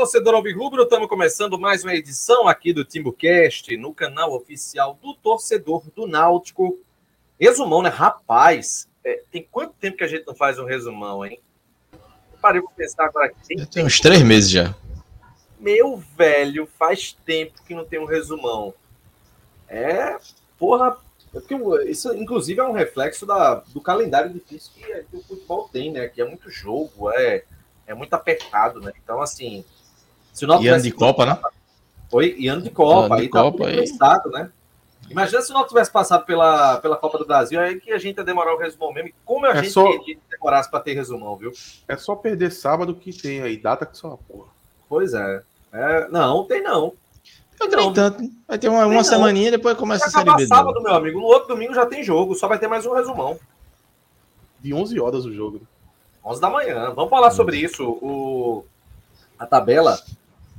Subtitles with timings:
[0.00, 5.82] Torcedor Alvirrubro, estamos começando mais uma edição aqui do TimbuCast, no canal oficial do torcedor
[5.94, 6.78] do Náutico.
[7.38, 7.90] Resumão, né?
[7.90, 11.38] Rapaz, é, tem quanto tempo que a gente não faz um resumão, hein?
[12.40, 13.66] Parei para pensar agora aqui.
[13.66, 14.74] Tem uns três meses já.
[15.58, 18.72] Meu velho, faz tempo que não tem um resumão.
[19.68, 20.16] É,
[20.58, 20.96] porra,
[21.30, 21.54] porque
[21.90, 26.08] isso inclusive é um reflexo da, do calendário difícil que, que o futebol tem, né?
[26.08, 27.44] Que é muito jogo, é
[27.90, 28.92] é muito apertado, né?
[29.02, 29.64] Então, assim.
[30.32, 31.38] Se o e ano de Copa, né?
[32.12, 34.50] Oi, e ano de Copa, ano de aí tá Copa, tá pensado, né?
[35.10, 38.18] Imagina se o Náutico tivesse passado pela, pela Copa do Brasil, aí que a gente
[38.18, 39.10] ia demorar o resumão mesmo.
[39.24, 39.84] Como a é gente só...
[39.84, 41.52] queria que demorasse para ter resumão, viu?
[41.88, 44.48] É só perder sábado que tem aí, data que só porra.
[44.88, 45.42] Pois é.
[45.72, 46.08] é.
[46.10, 46.92] Não, tem não.
[47.60, 48.22] Eu não, tanto.
[48.46, 50.46] Vai ter uma, uma semaninha e depois começa a Série B.
[50.46, 51.20] sábado, meu amigo.
[51.20, 53.38] No outro domingo já tem jogo, só vai ter mais um resumão.
[54.60, 55.60] De 11 horas o jogo.
[56.24, 56.92] 11 da manhã.
[56.94, 57.84] Vamos falar sobre isso.
[57.84, 58.64] O,
[59.38, 59.98] a tabela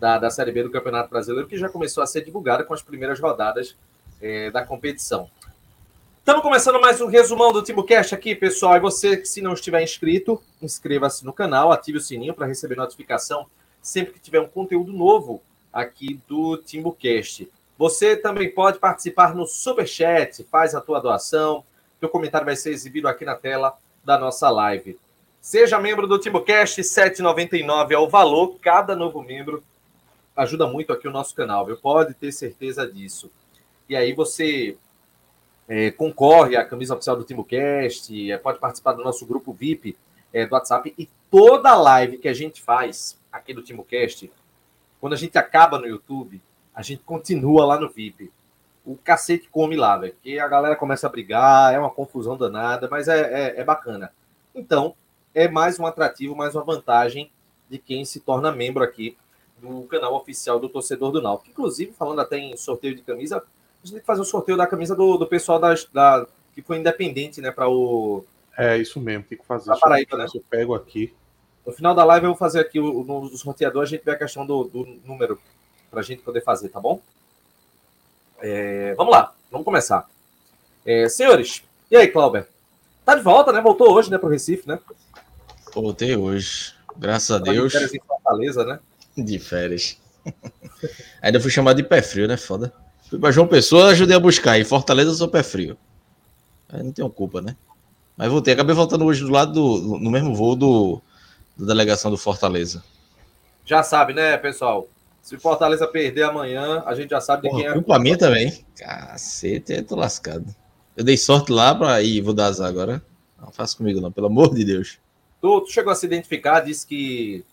[0.02, 2.82] da, da Série B do Campeonato Brasileiro, que já começou a ser divulgada com as
[2.82, 3.78] primeiras rodadas
[4.20, 5.30] é, da competição.
[6.18, 8.76] Estamos começando mais um resumão do TimbuCast aqui, pessoal.
[8.76, 13.46] E você se não estiver inscrito, inscreva-se no canal, ative o sininho para receber notificação
[13.80, 15.40] sempre que tiver um conteúdo novo
[15.72, 17.48] aqui do TimbuCast.
[17.78, 21.64] Você também pode participar no Super Chat, faz a tua doação,
[22.00, 25.00] teu comentário vai ser exibido aqui na tela da nossa live.
[25.40, 28.58] Seja membro do TimbuCast, R$ 7,99 é o valor.
[28.62, 29.64] Cada novo membro
[30.36, 31.78] ajuda muito aqui o nosso canal, viu?
[31.78, 33.32] Pode ter certeza disso.
[33.88, 34.78] E aí você
[35.68, 39.98] é, concorre à camisa oficial do TimbuCast, é, pode participar do nosso grupo VIP
[40.34, 44.32] é, do WhatsApp e toda live que a gente faz aqui do TimbuCast,
[45.00, 46.42] quando a gente acaba no YouTube,
[46.74, 48.32] a gente continua lá no VIP.
[48.86, 50.14] O cacete come lá, velho.
[50.14, 54.12] Porque a galera começa a brigar, é uma confusão danada, mas é, é, é bacana.
[54.54, 54.96] Então,
[55.34, 57.32] é mais um atrativo, mais uma vantagem
[57.70, 59.18] de quem se torna membro aqui
[59.62, 61.52] do canal oficial do Torcedor do Náutico.
[61.52, 63.42] Inclusive, falando até em sorteio de camisa, a
[63.84, 66.62] gente tem que fazer o um sorteio da camisa do, do pessoal da, da, que
[66.62, 68.26] foi independente, né, para o...
[68.58, 69.74] É, isso mesmo, tem que fazer.
[69.80, 70.26] Paraíba, né?
[70.34, 71.14] Eu pego aqui.
[71.66, 74.12] No final da live eu vou fazer aqui o, no, no sorteador, a gente vê
[74.12, 75.40] a questão do, do número
[75.90, 77.00] para a gente poder fazer, tá bom?
[78.40, 80.10] É, vamos lá, vamos começar.
[80.86, 82.48] É, senhores, e aí, Clauber?
[83.06, 83.62] Tá de volta, né?
[83.62, 84.80] Voltou hoje, né, para o Recife, né?
[85.74, 86.74] Voltei hoje.
[86.98, 87.74] Graças a Deus.
[87.76, 88.80] Em Fortaleza, né?
[89.24, 89.98] De férias.
[91.22, 92.38] Ainda fui chamado de pé frio, né?
[92.38, 92.74] Foda.
[93.10, 94.60] Fui pra João Pessoa, ajudei a buscar.
[94.60, 95.78] Em Fortaleza eu sou pé frio.
[96.70, 97.56] Aí não tenho culpa, né?
[98.16, 98.54] Mas voltei.
[98.54, 100.00] Acabei voltando hoje do lado do.
[100.00, 101.02] no mesmo voo do,
[101.58, 102.84] da delegação do Fortaleza.
[103.66, 104.88] Já sabe, né, pessoal?
[105.22, 107.74] Se Fortaleza perder amanhã, a gente já sabe Porra, de quem é.
[107.74, 108.66] Culpa minha também.
[108.78, 110.46] Cacete, eu tô lascado.
[110.96, 113.04] Eu dei sorte lá pra ir, vou dar azar agora.
[113.40, 115.00] Não faça comigo, não, pelo amor de Deus.
[115.42, 117.44] Tu, tu, chegou a se identificar, disse que.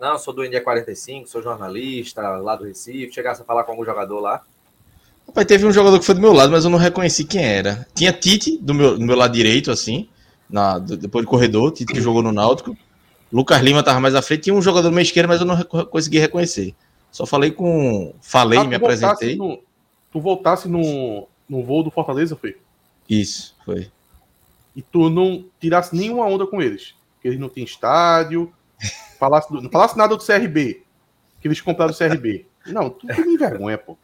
[0.00, 3.12] Não, sou do ND 45, sou jornalista lá do Recife.
[3.12, 4.42] Chegasse a falar com algum jogador lá?
[5.26, 7.86] Rapaz, teve um jogador que foi do meu lado, mas eu não reconheci quem era.
[7.94, 10.08] Tinha Tite do meu, do meu lado direito, assim,
[10.48, 12.76] na, depois do corredor, Tite que jogou no Náutico.
[13.32, 15.62] Lucas Lima tava mais à frente, tinha um jogador do meio esquerdo, mas eu não
[15.86, 16.74] consegui reconhecer.
[17.12, 18.14] Só falei com.
[18.20, 19.36] Falei, ah, me apresentei.
[19.36, 19.60] No,
[20.10, 22.56] tu voltasse no, no voo do Fortaleza, foi?
[23.08, 23.90] Isso, foi
[24.74, 26.94] e tu não tirasse nenhuma onda com eles.
[27.20, 28.52] Que eles não têm estádio,
[29.18, 30.82] falasse, não falasse nada do CRB,
[31.40, 32.46] que eles compraram o CRB.
[32.66, 33.96] Não, tu tem vergonha, pô.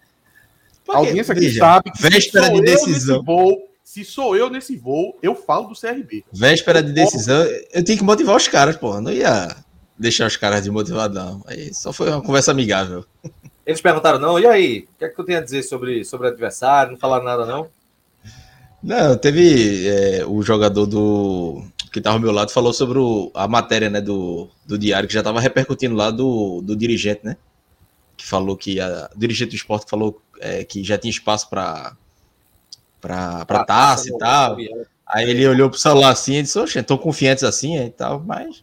[0.88, 3.22] A audiência aqui Veja, sabe que véspera de decisão.
[3.22, 6.24] Voo, se sou eu nesse voo, eu falo do CRB.
[6.32, 9.00] Véspera de decisão, eu tenho que motivar os caras, pô.
[9.00, 9.56] Não ia
[9.98, 11.42] deixar os caras de motivadão.
[11.46, 13.04] Aí só foi uma conversa amigável.
[13.64, 14.88] Eles perguntaram, não, e aí?
[14.94, 16.92] O que é que tu tem a dizer sobre, sobre o adversário?
[16.92, 17.68] Não falaram nada, não?
[18.82, 21.64] Não, teve é, o jogador do
[21.96, 25.14] que estava ao meu lado falou sobre o, a matéria né, do, do diário que
[25.14, 27.38] já estava repercutindo lá do, do dirigente, né?
[28.16, 31.96] Que falou que a, o dirigente do esporte falou é, que já tinha espaço para
[33.00, 34.56] para taça e tal.
[35.06, 38.62] Aí ele olhou pro celular assim e disse, oxe, estão confiantes assim e tal, mas.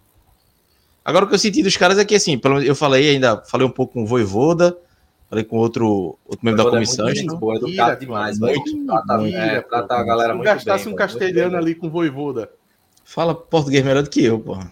[1.04, 3.72] Agora o que eu senti dos caras é que assim, eu falei ainda, falei um
[3.72, 4.78] pouco com o Voivoda,
[5.28, 7.08] Falei com outro, outro membro da é comissão.
[7.08, 8.38] É muito boa, educado demais.
[8.38, 10.94] Muito, trata, muito, é, trata a galera muito gastasse bem.
[10.94, 12.52] um castelhano ali com voivoda.
[13.04, 14.72] Fala português melhor do que eu, porra.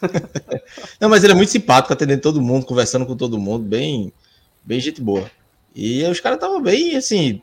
[1.00, 4.12] Não, mas ele é muito simpático, atendendo todo mundo, conversando com todo mundo, bem,
[4.64, 5.30] bem gente boa.
[5.74, 7.42] E os caras estavam bem, assim,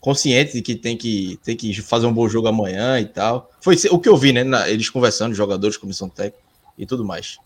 [0.00, 3.50] conscientes de que tem, que tem que fazer um bom jogo amanhã e tal.
[3.60, 4.44] Foi o que eu vi, né?
[4.44, 6.44] Na, eles conversando, jogadores, comissão técnica
[6.76, 7.38] e tudo mais.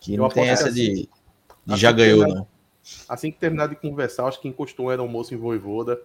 [0.00, 1.08] Que eu não tem essa de,
[1.66, 2.46] de já ganhou, não.
[3.08, 6.00] Assim que terminar de conversar, acho que encostou era um moço em Voivoda.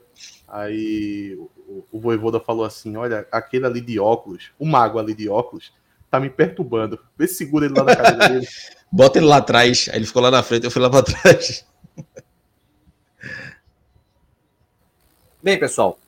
[0.47, 1.37] Aí
[1.67, 5.73] o, o Voivoda falou assim: Olha, aquele ali de óculos, o mago ali de óculos,
[6.09, 6.99] tá me perturbando.
[7.17, 8.47] Vê se segura ele lá na cadeira dele.
[8.91, 9.89] Bota ele lá atrás.
[9.89, 11.65] Aí ele ficou lá na frente, eu fui lá pra trás.
[15.41, 15.99] Bem, pessoal,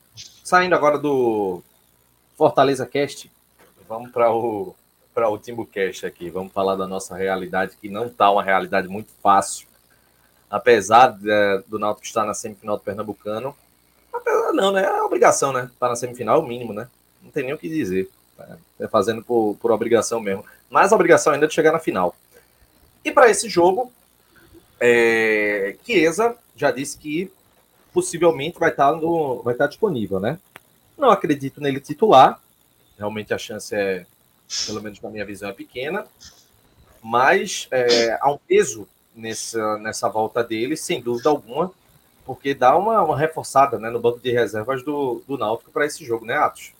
[0.42, 1.62] saindo agora do
[2.36, 3.30] Fortaleza Cast,
[3.88, 4.74] vamos para o
[5.18, 6.30] para o Timbucast aqui.
[6.30, 9.66] Vamos falar da nossa realidade, que não está uma realidade muito fácil.
[10.48, 13.56] Apesar de, do Náutico estar na semifinal do Pernambucano,
[14.12, 14.84] apesar não, né?
[14.84, 15.70] É obrigação, né?
[15.78, 16.88] Tá na semifinal é o mínimo, né?
[17.22, 18.10] Não tem nem o que dizer.
[18.78, 20.44] É fazendo por, por obrigação mesmo.
[20.70, 22.14] Mas a obrigação ainda é de chegar na final.
[23.04, 23.92] E para esse jogo,
[24.78, 27.30] é, Chiesa já disse que
[27.92, 30.38] possivelmente vai estar, tá no, vai estar tá disponível, né?
[30.96, 32.40] Não acredito nele titular.
[32.96, 34.06] Realmente a chance é
[34.66, 36.06] pelo menos na minha visão, é pequena,
[37.02, 41.72] mas é, há um peso nessa, nessa volta dele, sem dúvida alguma,
[42.28, 46.04] porque dá uma, uma reforçada né, no banco de reservas do, do Náutico para esse
[46.04, 46.74] jogo, né, Atos?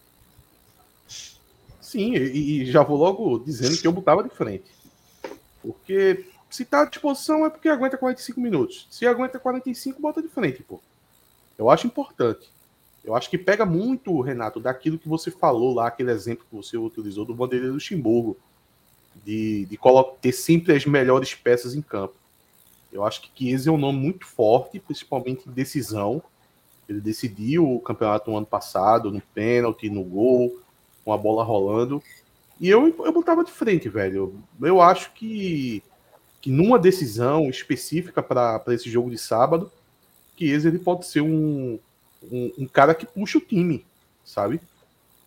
[1.80, 4.70] Sim, e, já vou logo dizendo que eu botava de frente.
[5.62, 8.86] Porque se tá à disposição é porque aguenta 45 minutos.
[8.90, 10.82] Se aguenta 45, bota de frente, pô.
[11.56, 12.46] Eu acho importante.
[13.02, 16.76] Eu acho que pega muito, Renato, daquilo que você falou lá, aquele exemplo que você
[16.76, 18.36] utilizou do Vanderlei Luxemburgo,
[19.24, 19.78] de, de
[20.20, 22.16] ter sempre as melhores peças em campo.
[22.92, 26.22] Eu acho que Chiesa é um nome muito forte, principalmente em decisão.
[26.88, 30.58] Ele decidiu o campeonato no ano passado, no pênalti, no gol,
[31.04, 32.02] com a bola rolando.
[32.60, 34.34] E eu, eu botava de frente, velho.
[34.60, 35.82] Eu acho que,
[36.40, 39.70] que numa decisão específica para esse jogo de sábado,
[40.36, 41.78] Chiesa ele pode ser um,
[42.30, 43.84] um, um, cara que puxa o time,
[44.24, 44.60] sabe?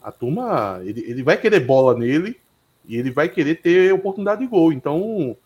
[0.01, 2.39] A turma, ele, ele vai querer bola nele
[2.85, 4.73] e ele vai querer ter oportunidade de gol.
[4.73, 5.37] Então,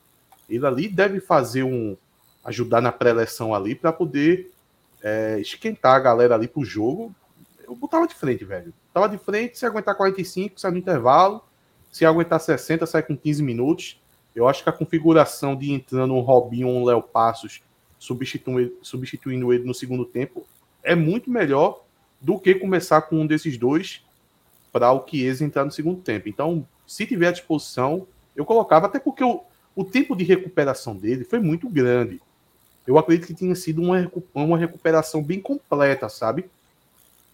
[0.49, 1.97] ele ali deve fazer um.
[2.45, 4.51] Ajudar na pré-eleção ali para poder
[5.03, 7.13] é, esquentar a galera ali pro jogo.
[7.63, 8.73] Eu botava de frente, velho.
[8.93, 11.43] Tava de frente, se aguentar 45, sai no intervalo.
[11.91, 13.99] Se aguentar 60, sai com 15 minutos.
[14.35, 17.61] Eu acho que a configuração de entrando um Robinho ou um Léo Passos
[17.97, 20.45] substituindo, substituindo ele no segundo tempo
[20.83, 21.83] é muito melhor
[22.21, 24.03] do que começar com um desses dois
[24.71, 26.29] para o Chiesa entrar no segundo tempo.
[26.29, 28.05] Então, se tiver à disposição,
[28.35, 29.41] eu colocava, até porque o,
[29.75, 32.21] o tempo de recuperação dele foi muito grande.
[32.87, 36.49] Eu acredito que tinha sido uma, uma recuperação bem completa, sabe?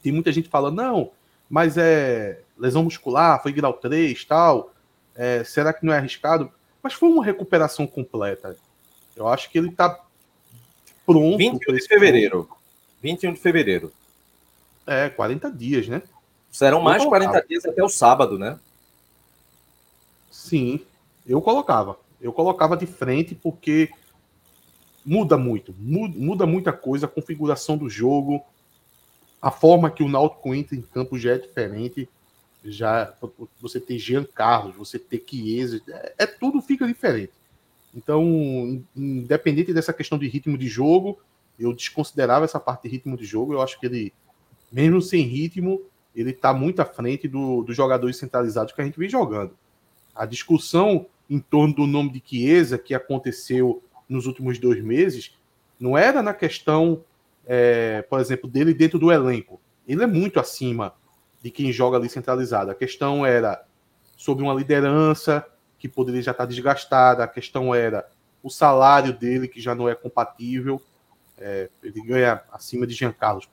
[0.02, 1.12] Tem muita gente falando, não,
[1.50, 4.74] mas é lesão muscular, foi grau 3 tal.
[5.16, 6.52] É, será que não é arriscado?
[6.82, 8.58] Mas foi uma recuperação completa.
[9.16, 10.04] Eu acho que ele está
[11.06, 11.38] pronto.
[11.38, 12.50] 21 de fevereiro.
[13.02, 13.92] 21 de fevereiro.
[14.88, 16.02] É, 40 dias, né?
[16.52, 18.60] Serão mais de 40 dias até o sábado, né?
[20.30, 20.80] Sim,
[21.26, 21.98] eu colocava.
[22.22, 23.90] Eu colocava de frente porque
[25.06, 25.74] muda muito.
[25.78, 28.44] Muda, muita coisa, a configuração do jogo,
[29.42, 32.08] a forma que o Náutico entra em campo já é diferente.
[32.64, 33.14] Já
[33.60, 37.34] você tem Jean Carlos, você tem Chiesa, é, é tudo fica diferente.
[37.94, 41.20] Então, independente dessa questão de ritmo de jogo,
[41.60, 43.54] eu desconsiderava essa parte de ritmo de jogo.
[43.54, 44.14] Eu acho que ele,
[44.72, 45.82] mesmo sem ritmo,
[46.16, 49.58] ele está muito à frente do, dos jogadores centralizados que a gente vem jogando.
[50.16, 53.82] A discussão em torno do nome de Chiesa, que aconteceu
[54.12, 55.38] nos últimos dois meses,
[55.80, 57.04] não era na questão,
[57.46, 59.60] é, por exemplo, dele dentro do elenco.
[59.88, 60.94] Ele é muito acima
[61.42, 62.70] de quem joga ali centralizado.
[62.70, 63.64] A questão era
[64.16, 65.46] sobre uma liderança
[65.80, 68.08] que poderia já estar desgastada, a questão era
[68.44, 70.80] o salário dele, que já não é compatível.
[71.40, 73.50] É, ele ganha acima de Jean Carlos.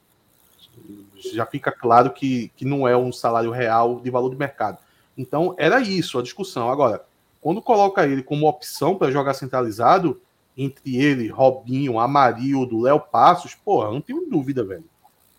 [1.33, 4.79] Já fica claro que, que não é um salário real de valor de mercado.
[5.17, 6.71] Então, era isso a discussão.
[6.71, 7.05] Agora,
[7.41, 10.21] quando coloca ele como opção para jogar centralizado,
[10.59, 14.85] entre ele, Robinho, Amarildo, Léo Passos, porra, não tenho dúvida, velho.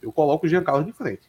[0.02, 1.24] Eu coloco o Jean Carlos de frente.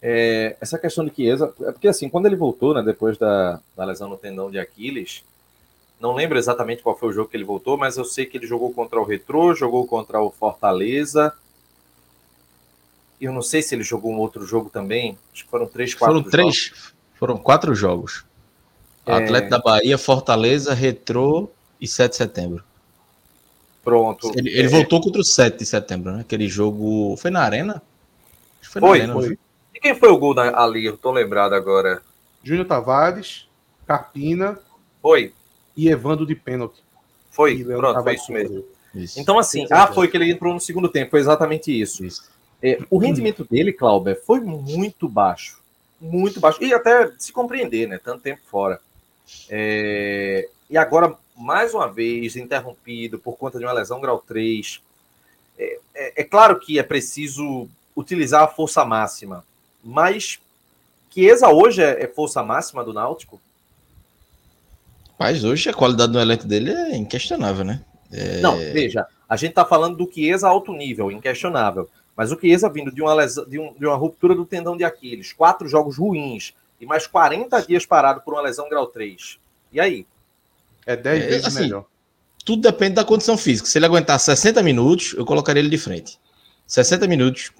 [0.00, 3.84] É, essa questão de Chiesa, é porque assim, quando ele voltou, né, depois da, da
[3.84, 5.24] lesão no tendão de Aquiles,
[5.98, 8.46] não lembro exatamente qual foi o jogo que ele voltou, mas eu sei que ele
[8.46, 11.32] jogou contra o Retrô, jogou contra o Fortaleza.
[13.20, 15.18] Eu não sei se ele jogou um outro jogo também.
[15.32, 16.94] Acho que foram três, quatro Foram três, jogos.
[17.14, 18.24] foram quatro jogos.
[19.06, 19.12] É...
[19.12, 21.50] Atlético da Bahia, Fortaleza, Retrô
[21.80, 22.64] e 7 de setembro.
[23.86, 24.32] Pronto.
[24.34, 24.68] Ele, ele é...
[24.68, 26.22] voltou contra o 7 de setembro, né?
[26.22, 27.16] Aquele jogo.
[27.16, 27.80] Foi na Arena?
[28.60, 29.38] foi, foi, Arena, foi.
[29.72, 30.84] E quem foi o gol da, ali?
[30.84, 32.02] Eu tô lembrado agora.
[32.42, 33.46] Júnior Tavares,
[33.86, 34.58] Carpina.
[35.00, 35.32] Foi
[35.76, 36.82] e Evandro de pênalti.
[37.30, 38.64] Foi, pronto, foi isso mesmo.
[38.92, 39.20] Isso.
[39.20, 42.04] Então, assim, ah, foi que ele entrou no segundo tempo, foi exatamente isso.
[42.04, 42.28] isso.
[42.60, 45.60] É, o rendimento dele, Clauber, foi muito baixo.
[46.00, 46.60] Muito baixo.
[46.60, 48.00] E até se compreender, né?
[48.02, 48.80] Tanto tempo fora.
[49.48, 54.80] É, e agora, mais uma vez, interrompido por conta de uma lesão grau 3.
[55.58, 59.44] É, é, é claro que é preciso utilizar a força máxima,
[59.82, 60.38] mas
[61.10, 63.40] Chiesa hoje é, é força máxima do Náutico?
[65.18, 67.82] Mas hoje a qualidade do elenco dele é inquestionável, né?
[68.12, 68.40] É...
[68.40, 71.88] Não, veja, a gente tá falando do Chiesa alto nível, inquestionável.
[72.14, 74.84] Mas o Chiesa vindo de uma, lesão, de, um, de uma ruptura do tendão de
[74.84, 79.38] Aquiles, quatro jogos ruins e mais 40 dias parado por uma lesão grau 3.
[79.72, 80.06] E aí?
[80.86, 81.84] É 10 é, vezes assim, melhor.
[82.44, 83.68] Tudo depende da condição física.
[83.68, 86.18] Se ele aguentar 60 minutos, eu colocaria ele de frente.
[86.66, 87.50] 60 minutos,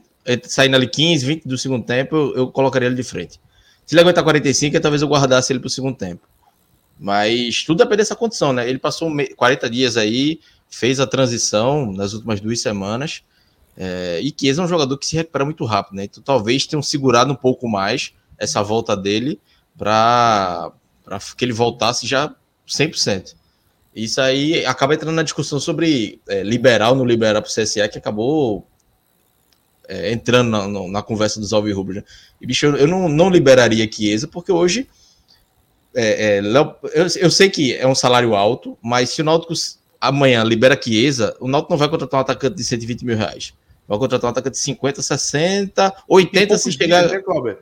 [0.44, 3.40] saindo ali 15, 20 do segundo tempo, eu, eu colocaria ele de frente.
[3.84, 6.26] Se ele aguentar 45, talvez eu guardasse ele para o segundo tempo.
[6.98, 8.68] Mas tudo depende dessa condição, né?
[8.68, 13.22] Ele passou 40 dias aí, fez a transição nas últimas duas semanas.
[13.76, 16.04] É, e Chiesa é um jogador que se recupera muito rápido, né?
[16.04, 19.38] Então talvez tenham segurado um pouco mais essa volta dele
[19.76, 20.72] para
[21.36, 22.34] que ele voltasse já
[22.66, 23.34] 100%.
[23.94, 27.88] Isso aí acaba entrando na discussão sobre é, liberar ou não liberar para o CSA,
[27.88, 28.66] que acabou
[29.88, 31.96] é, entrando na, na, na, conversa dos Alvirrubros.
[31.96, 32.04] Né?
[32.40, 34.86] E, bicho, eu, eu não, não liberaria Chiesa, porque hoje
[35.94, 39.54] é, é, eu, eu, sei que é um salário alto, mas se o Náutico
[39.98, 43.54] amanhã libera Chiesa, o Náutico não vai contratar um atacante de 120 mil reais.
[43.88, 47.08] Vai contratar um atacante de 50, 60, 80 se chegar.
[47.08, 47.56] Dias, né,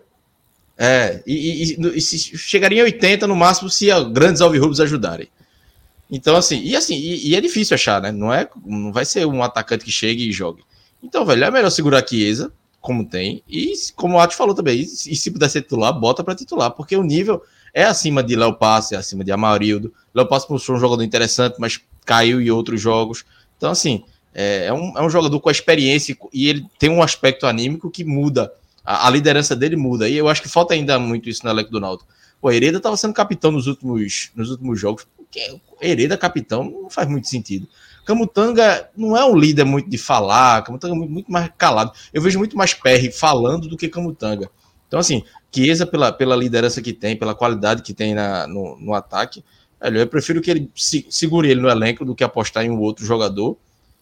[0.76, 5.28] é, e, e, e, chegaria em 80 no máximo se grandes alvirrubos ajudarem.
[6.11, 8.12] Então, assim, e assim, e, e, é difícil achar, né?
[8.12, 10.62] Não, é, não vai ser um atacante que chegue e jogue.
[11.02, 14.81] Então, velho, é melhor segurar a Chiesa, como tem, e como o Atos falou também,
[14.81, 18.54] e, se puder ser titular, bota para titular, porque o nível é acima de Léo
[18.54, 19.93] Passe, é acima de Amarildo.
[20.14, 23.25] Léo Passe mostrou um jogador interessante, mas caiu em outros jogos.
[23.57, 24.04] Então, assim,
[24.35, 27.90] é, é, um, é um jogador com a experiência e ele tem um aspecto anímico
[27.90, 28.52] que muda.
[28.85, 30.09] A, a liderança dele muda.
[30.09, 32.09] E eu acho que falta ainda muito isso no elenco do Náutico.
[32.41, 35.07] O Hereda estava sendo capitão nos últimos, nos últimos jogos.
[35.17, 37.67] Porque Hereda capitão não faz muito sentido.
[38.05, 41.93] Camutanga não é um líder muito de falar, Camutanga é muito, muito mais calado.
[42.12, 44.50] Eu vejo muito mais PR falando do que Camutanga.
[44.87, 48.93] Então, assim, Chiesa, pela, pela liderança que tem, pela qualidade que tem na, no, no
[48.93, 49.43] ataque,
[49.81, 52.79] velho, eu prefiro que ele se, segure ele no elenco do que apostar em um
[52.79, 53.57] outro jogador.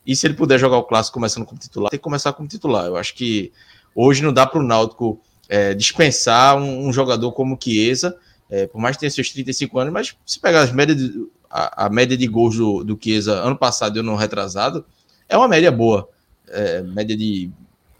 [0.05, 2.87] E se ele puder jogar o clássico começando como titular, tem que começar como titular.
[2.87, 3.53] Eu acho que
[3.95, 8.17] hoje não dá para o Náutico é, dispensar um, um, jogador como Chiesa,
[8.51, 11.87] é, por mais que tenha seus 35 anos, mas se pegar as médias de, a,
[11.87, 14.85] a, média de gols do, do Chiesa ano passado e ano retrasado,
[15.29, 16.09] é uma média boa.
[16.49, 17.51] É, média de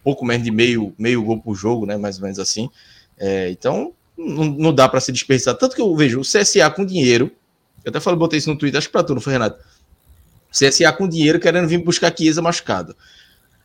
[0.03, 1.97] pouco menos de meio, meio gol por jogo, né?
[1.97, 2.69] Mais ou menos assim.
[3.19, 5.55] É, então, não, não dá para se desperdiçar.
[5.55, 7.31] Tanto que eu vejo o CSA com dinheiro.
[7.85, 9.59] Eu até falei, botei isso no Twitter, acho que para tu, não foi, Renato?
[10.51, 12.95] CSA com dinheiro querendo vir buscar Chiesa machucado.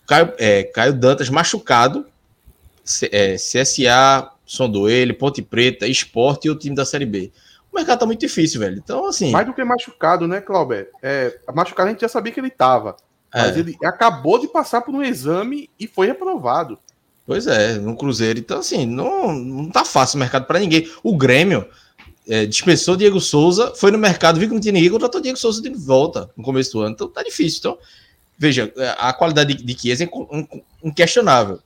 [0.08, 2.06] Caio, é, Caio Dantas machucado.
[3.12, 7.32] É, CSA sondou ele, Ponte Preta, Esporte e o time da Série B.
[7.72, 8.78] O mercado tá muito difícil, velho.
[8.78, 9.32] Então, assim.
[9.32, 10.90] Mais do que machucado, né, Clauber?
[11.02, 12.96] É, machucado a gente já sabia que ele tava.
[13.34, 13.60] Mas é.
[13.60, 16.80] ele acabou de passar por um exame e foi reprovado.
[17.26, 18.40] Pois é, no Cruzeiro.
[18.40, 20.90] Então, assim, não, não tá fácil o mercado para ninguém.
[21.04, 21.68] O Grêmio
[22.28, 25.62] é, dispensou Diego Souza, foi no mercado, viu que não tinha ninguém, contratou Diego Souza
[25.62, 26.94] de volta no começo do ano.
[26.94, 27.60] Então tá difícil.
[27.60, 27.78] Então,
[28.38, 30.10] veja, a qualidade de, de Chiesa é
[30.82, 31.60] inquestionável.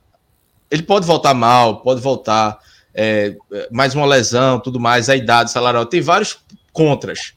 [0.72, 2.58] Ele pode voltar mal, pode voltar
[2.94, 3.36] é,
[3.70, 5.84] mais uma lesão, tudo mais, a idade salarial.
[5.84, 6.38] Tem vários
[6.72, 7.34] contras,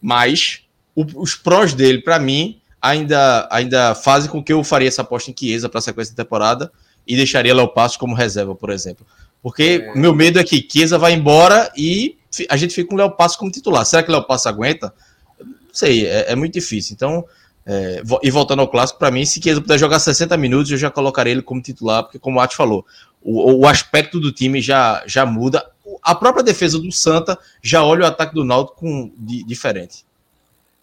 [0.00, 0.62] mas
[0.94, 5.30] o, os prós dele, para mim, ainda, ainda fazem com que eu faria essa aposta
[5.30, 6.72] em Chiesa para a sequência da temporada
[7.06, 9.06] e deixaria Léo Passo como reserva, por exemplo.
[9.42, 9.98] Porque é.
[9.98, 12.16] meu medo é que Chiesa vai embora e
[12.48, 13.84] a gente fica com o Léo Passo como titular.
[13.84, 14.94] Será que o Léo Passo aguenta?
[15.38, 16.94] Não sei, é, é muito difícil.
[16.94, 17.24] Então,
[17.70, 20.90] é, e voltando ao clássico, para mim, se Chiesa puder jogar 60 minutos, eu já
[20.90, 22.86] colocaria ele como titular, porque como o Ati falou,
[23.20, 25.70] o, o aspecto do time já, já muda.
[26.02, 30.02] A própria defesa do Santa já olha o ataque do Naldo com di, diferente.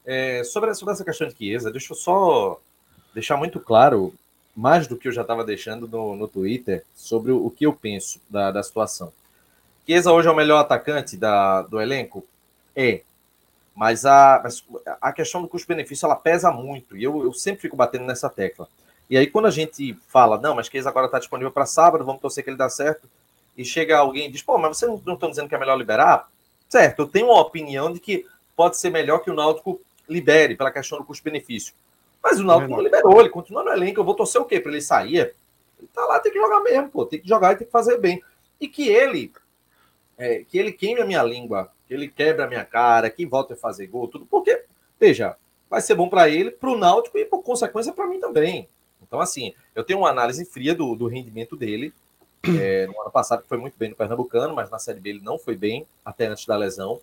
[0.05, 2.59] É, sobre, sobre essa questão de Chiesa, deixa eu só
[3.15, 4.13] deixar muito claro,
[4.55, 7.73] mais do que eu já estava deixando no, no Twitter, sobre o, o que eu
[7.73, 9.11] penso da, da situação.
[9.87, 12.23] Chiesa hoje é o melhor atacante da, do elenco?
[12.75, 13.01] É.
[13.75, 14.41] Mas a,
[15.01, 18.69] a questão do custo-benefício ela pesa muito, e eu, eu sempre fico batendo nessa tecla.
[19.09, 22.21] E aí, quando a gente fala, não, mas Chiesa agora está disponível para sábado, vamos
[22.21, 23.07] torcer que ele dá certo,
[23.57, 26.29] e chega alguém e diz, pô, mas você não está dizendo que é melhor liberar?
[26.67, 30.71] Certo, eu tenho uma opinião de que pode ser melhor que o Náutico libere pela
[30.71, 31.73] questão do custo-benefício.
[32.23, 33.99] Mas o Náutico não liberou, ele continua no elenco.
[33.99, 34.59] Eu vou torcer o quê?
[34.59, 35.33] Para ele sair?
[35.77, 37.05] Ele tá lá, tem que jogar mesmo, pô.
[37.05, 38.21] Tem que jogar e tem que fazer bem.
[38.59, 39.31] E que ele,
[40.17, 43.53] é, que ele queime a minha língua, que ele quebre a minha cara, que volte
[43.53, 44.25] a fazer gol, tudo.
[44.25, 44.63] Porque,
[44.99, 45.35] veja,
[45.69, 48.67] vai ser bom para ele, para o Náutico e, por consequência, para mim também.
[49.01, 51.93] Então, assim, eu tenho uma análise fria do, do rendimento dele.
[52.59, 55.39] É, no ano passado foi muito bem no Pernambucano, mas na Série B ele não
[55.39, 57.01] foi bem, até antes da lesão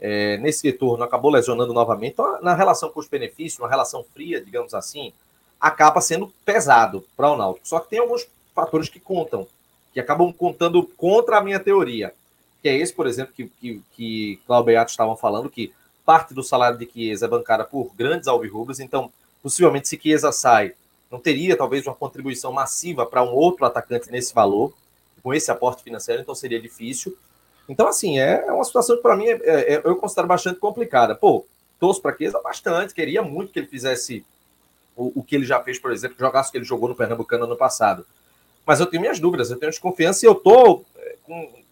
[0.00, 2.12] é, nesse retorno acabou lesionando novamente.
[2.14, 5.12] Então, na relação custo-benefício, uma relação fria, digamos assim,
[5.60, 7.68] acaba sendo pesado para o Náutico.
[7.68, 9.46] Só que tem alguns fatores que contam,
[9.92, 12.14] que acabam contando contra a minha teoria.
[12.62, 15.72] Que é esse, por exemplo, que, que, que Cláudio Beato estavam falando, que
[16.04, 19.12] parte do salário de Chiesa é bancada por grandes alvirrubros, então
[19.42, 20.74] possivelmente se Chiesa sai,
[21.10, 24.72] não teria talvez uma contribuição massiva para um outro atacante nesse valor,
[25.22, 27.16] com esse aporte financeiro, então seria difícil.
[27.68, 30.58] Então, assim, é, é uma situação que para mim é, é, é, eu considero bastante
[30.58, 31.14] complicada.
[31.14, 31.46] Pô,
[31.78, 34.24] torço para Chiesa bastante, queria muito que ele fizesse
[34.96, 37.44] o, o, que ele já fez, por exemplo, jogasse o que ele jogou no Pernambucano
[37.44, 38.04] ano passado.
[38.66, 41.16] Mas eu tenho minhas dúvidas, eu tenho desconfiança e eu estou é,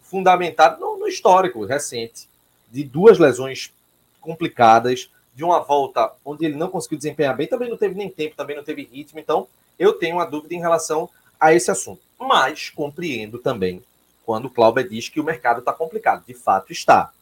[0.09, 2.29] fundamentado no, no histórico recente
[2.71, 3.73] de duas lesões
[4.21, 8.37] complicadas, de uma volta onde ele não conseguiu desempenhar bem, também não teve nem tempo,
[8.37, 9.21] também não teve ritmo.
[9.21, 9.47] Então,
[9.79, 12.01] eu tenho uma dúvida em relação a esse assunto.
[12.19, 13.83] Mas compreendo também
[14.25, 16.25] quando o Cláudio diz que o mercado está complicado.
[16.27, 17.13] De fato está.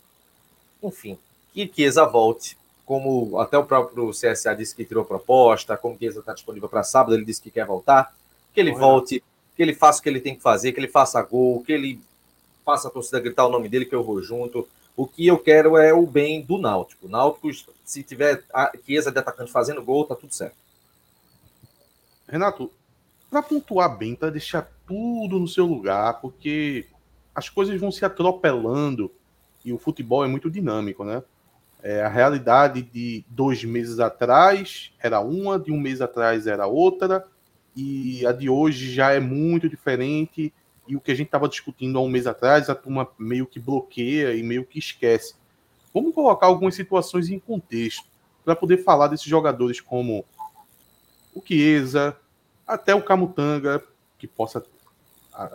[0.82, 1.18] Enfim,
[1.52, 6.32] que Chiesa volte, como até o próprio CSA disse que tirou proposta, como Chiesa está
[6.32, 8.14] disponível para sábado, ele disse que quer voltar,
[8.52, 9.22] que ele volte,
[9.54, 12.00] que ele faça o que ele tem que fazer, que ele faça gol, que ele
[12.66, 14.68] faça a torcida gritar o nome dele, que eu vou junto.
[14.96, 17.06] O que eu quero é o bem do Náutico.
[17.06, 17.48] O Náutico,
[17.84, 20.56] se tiver a Chiesa de atacante fazendo gol, tá tudo certo.
[22.28, 22.72] Renato,
[23.30, 26.86] para pontuar bem, para deixar tudo no seu lugar, porque
[27.32, 29.12] as coisas vão se atropelando
[29.64, 31.22] e o futebol é muito dinâmico, né?
[31.82, 37.24] É, a realidade de dois meses atrás era uma, de um mês atrás era outra,
[37.76, 40.52] e a de hoje já é muito diferente
[40.86, 43.58] e o que a gente estava discutindo há um mês atrás, a turma meio que
[43.58, 45.34] bloqueia e meio que esquece.
[45.92, 48.04] Vamos colocar algumas situações em contexto
[48.44, 50.24] para poder falar desses jogadores como
[51.34, 52.16] o Chiesa,
[52.66, 53.82] até o Camutanga,
[54.18, 54.64] que possa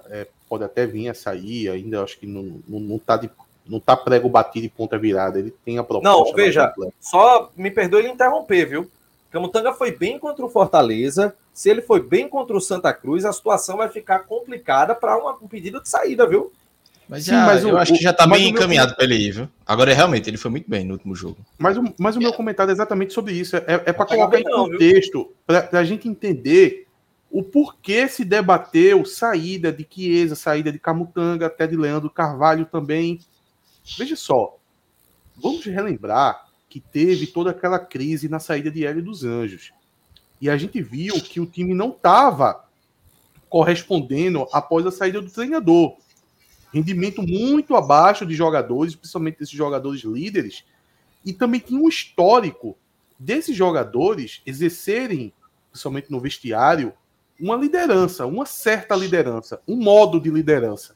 [0.10, 3.30] é, pode até vir a sair, ainda acho que não, não, não tá de
[3.65, 6.10] não tá prego batido e ponta virada, ele tem a proposta.
[6.10, 8.91] Não, veja, só me perdoe ele interromper, viu?
[9.30, 13.34] Camutanga foi bem contra o Fortaleza, se ele foi bem contra o Santa Cruz, a
[13.34, 16.52] situação vai ficar complicada para um pedido de saída, viu?
[17.12, 19.32] Mas, já, Sim, mas eu o, acho que já está bem encaminhado para ele ir,
[19.32, 19.50] viu?
[19.66, 21.38] Agora, realmente, ele foi muito bem no último jogo.
[21.58, 23.58] Mas, o, mas o meu comentário é exatamente sobre isso.
[23.58, 26.88] É, é para colocar em contexto, para a gente entender
[27.30, 33.20] o porquê se debateu saída de Chiesa, saída de Camutanga, até de Leandro Carvalho também.
[33.98, 34.58] Veja só,
[35.36, 39.74] vamos relembrar que teve toda aquela crise na saída de Hélio dos Anjos.
[40.41, 42.65] E a gente viu que o time não estava
[43.47, 45.97] correspondendo após a saída do treinador.
[46.73, 50.65] Rendimento muito abaixo de jogadores, principalmente desses jogadores líderes.
[51.23, 52.75] E também tinha um histórico
[53.19, 55.32] desses jogadores exercerem,
[55.69, 56.93] principalmente no vestiário,
[57.39, 60.95] uma liderança, uma certa liderança, um modo de liderança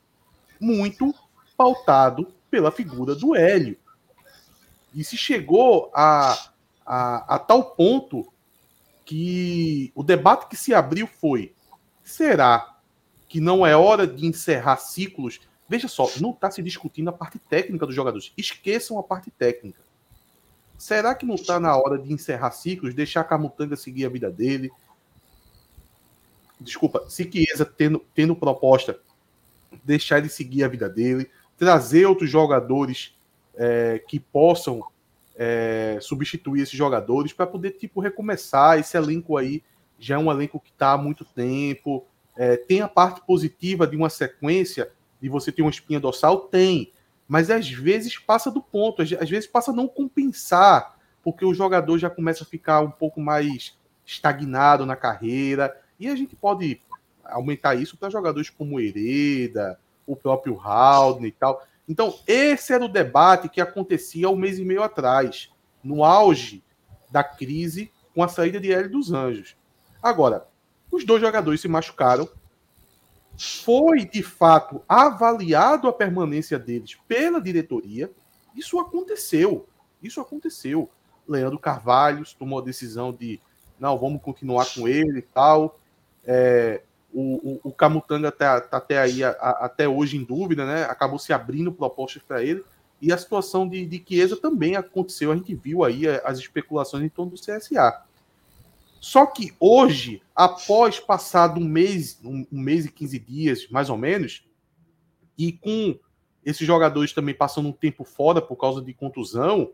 [0.59, 1.13] muito
[1.55, 3.77] pautado pela figura do Hélio.
[4.93, 6.49] E se chegou a,
[6.85, 8.31] a, a tal ponto
[9.05, 11.53] que o debate que se abriu foi:
[12.03, 12.79] será
[13.27, 15.39] que não é hora de encerrar ciclos?
[15.69, 18.33] Veja só, não está se discutindo a parte técnica dos jogadores.
[18.37, 19.81] Esqueçam a parte técnica.
[20.77, 24.69] Será que não está na hora de encerrar ciclos, deixar Camutanga seguir a vida dele?
[26.59, 28.99] Desculpa, se Chiesa tendo, tendo proposta,
[29.83, 33.17] deixar ele seguir a vida dele, trazer outros jogadores
[33.55, 34.83] é, que possam
[35.35, 38.79] é, substituir esses jogadores para poder tipo recomeçar.
[38.79, 39.63] Esse elenco aí
[39.99, 42.05] já é um elenco que está há muito tempo.
[42.37, 46.41] É, tem a parte positiva de uma sequência de você ter uma espinha dorsal?
[46.41, 46.91] Tem.
[47.27, 49.01] Mas às vezes passa do ponto.
[49.01, 53.19] Às, vezes passa a não compensar porque o jogador já começa a ficar um pouco
[53.19, 55.75] mais estagnado na carreira.
[55.99, 56.81] E a gente pode
[57.23, 62.89] aumentar isso para jogadores como Hereda o próprio Haldner e tal então, esse era o
[62.89, 65.51] debate que acontecia um mês e meio atrás,
[65.83, 66.63] no auge
[67.11, 69.55] da crise com a saída de Hélio dos Anjos.
[70.01, 70.47] Agora,
[70.91, 72.27] os dois jogadores se machucaram.
[73.37, 78.09] Foi, de fato, avaliado a permanência deles pela diretoria.
[78.55, 79.67] Isso aconteceu.
[80.01, 80.89] Isso aconteceu.
[81.27, 83.41] Leandro Carvalho tomou a decisão de
[83.79, 85.77] não, vamos continuar com ele e tal.
[86.23, 86.81] É,
[87.15, 90.83] o, o, o Camutanga está tá até aí, a, a, até hoje em dúvida, né?
[90.83, 92.61] Acabou se abrindo propostas para ele.
[93.01, 95.31] E a situação de, de Chiesa também aconteceu.
[95.31, 98.03] A gente viu aí as especulações em torno do CSA.
[98.99, 103.97] Só que hoje, após passado um mês, um, um mês e 15 dias, mais ou
[103.97, 104.45] menos,
[105.37, 105.97] e com
[106.43, 109.71] esses jogadores também passando um tempo fora por causa de contusão,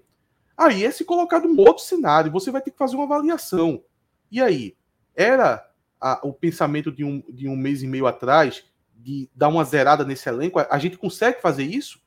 [0.56, 2.32] aí é se colocado um outro cenário.
[2.32, 3.84] Você vai ter que fazer uma avaliação.
[4.32, 4.75] E aí,
[5.15, 5.70] era
[6.01, 8.63] a, o pensamento de um, de um mês e meio atrás,
[8.95, 11.99] de dar uma zerada nesse elenco, a, a gente consegue fazer isso?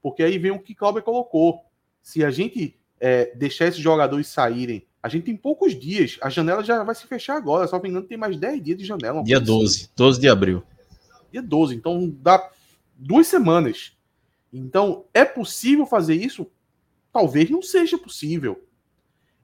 [0.00, 1.60] Porque aí vem o que Cláudio colocou.
[2.02, 6.64] Se a gente é, deixar esses jogadores saírem, a gente tem poucos dias, a janela
[6.64, 9.22] já vai se fechar agora, só me engano, tem mais 10 dias de janela.
[9.22, 10.62] Dia 12, 12 de abril.
[11.30, 12.50] Dia 12, então dá
[12.96, 13.92] duas semanas.
[14.52, 16.50] Então, é possível fazer isso?
[17.12, 18.64] talvez não seja possível.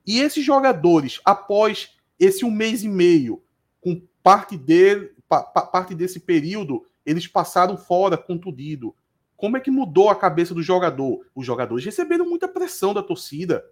[0.06, 3.42] E esses jogadores, após esse um mês e meio,
[3.80, 8.94] com parte dele, pa, pa, parte desse período, eles passaram fora contundido.
[9.36, 11.24] Como é que mudou a cabeça do jogador?
[11.34, 13.64] Os jogadores receberam muita pressão da torcida.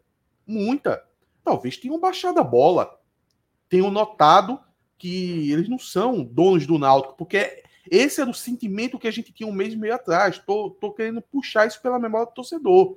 [0.46, 1.04] Muita.
[1.42, 2.98] Talvez tenham baixado a bola.
[3.68, 4.60] Tenham notado
[4.96, 9.32] que eles não são donos do Náutico, porque esse era o sentimento que a gente
[9.32, 10.38] tinha um mês e meio atrás.
[10.38, 12.96] Tô, tô querendo puxar isso pela memória do torcedor.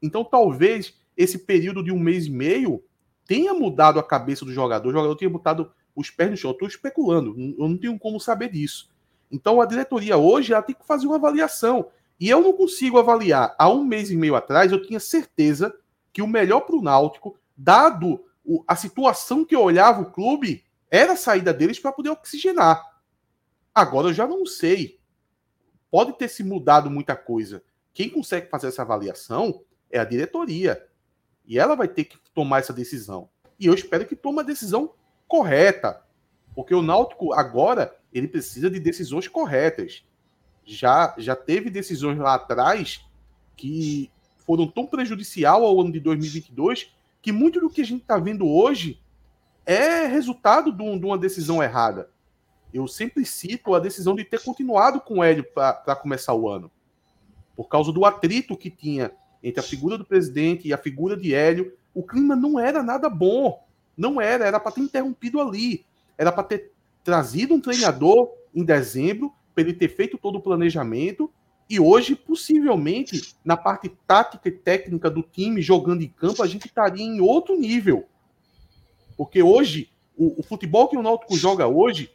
[0.00, 2.82] Então, talvez esse período de um mês e meio
[3.26, 4.88] tenha mudado a cabeça do jogador.
[4.88, 6.50] O jogador tenha botado os pés no chão.
[6.50, 8.90] Eu estou especulando, eu não tenho como saber disso.
[9.30, 11.88] Então, a diretoria hoje ela tem que fazer uma avaliação.
[12.20, 13.54] E eu não consigo avaliar.
[13.58, 15.74] Há um mês e meio atrás, eu tinha certeza
[16.12, 18.22] que o melhor para o Náutico, dado
[18.66, 22.82] a situação que eu olhava o clube, era a saída deles para poder oxigenar.
[23.74, 25.00] Agora eu já não sei.
[25.90, 27.62] Pode ter se mudado muita coisa.
[27.94, 30.86] Quem consegue fazer essa avaliação é a diretoria.
[31.46, 33.28] E ela vai ter que tomar essa decisão.
[33.58, 34.94] E eu espero que tome a decisão
[35.32, 36.02] correta.
[36.54, 40.04] Porque o Náutico agora ele precisa de decisões corretas.
[40.62, 43.02] Já, já teve decisões lá atrás
[43.56, 44.10] que
[44.46, 46.92] foram tão prejudicial ao ano de 2022
[47.22, 49.00] que muito do que a gente está vendo hoje
[49.64, 52.10] é resultado de, um, de, uma decisão errada.
[52.74, 56.70] Eu sempre cito a decisão de ter continuado com o Hélio para começar o ano.
[57.56, 61.32] Por causa do atrito que tinha entre a figura do presidente e a figura de
[61.32, 63.62] Hélio, o clima não era nada bom.
[63.96, 65.84] Não era, era para ter interrompido ali.
[66.16, 66.72] Era para ter
[67.04, 71.30] trazido um treinador em dezembro, para ele ter feito todo o planejamento.
[71.68, 76.66] E hoje, possivelmente, na parte tática e técnica do time jogando em campo, a gente
[76.66, 78.06] estaria em outro nível.
[79.16, 82.10] Porque hoje, o, o futebol que o Náutico joga hoje,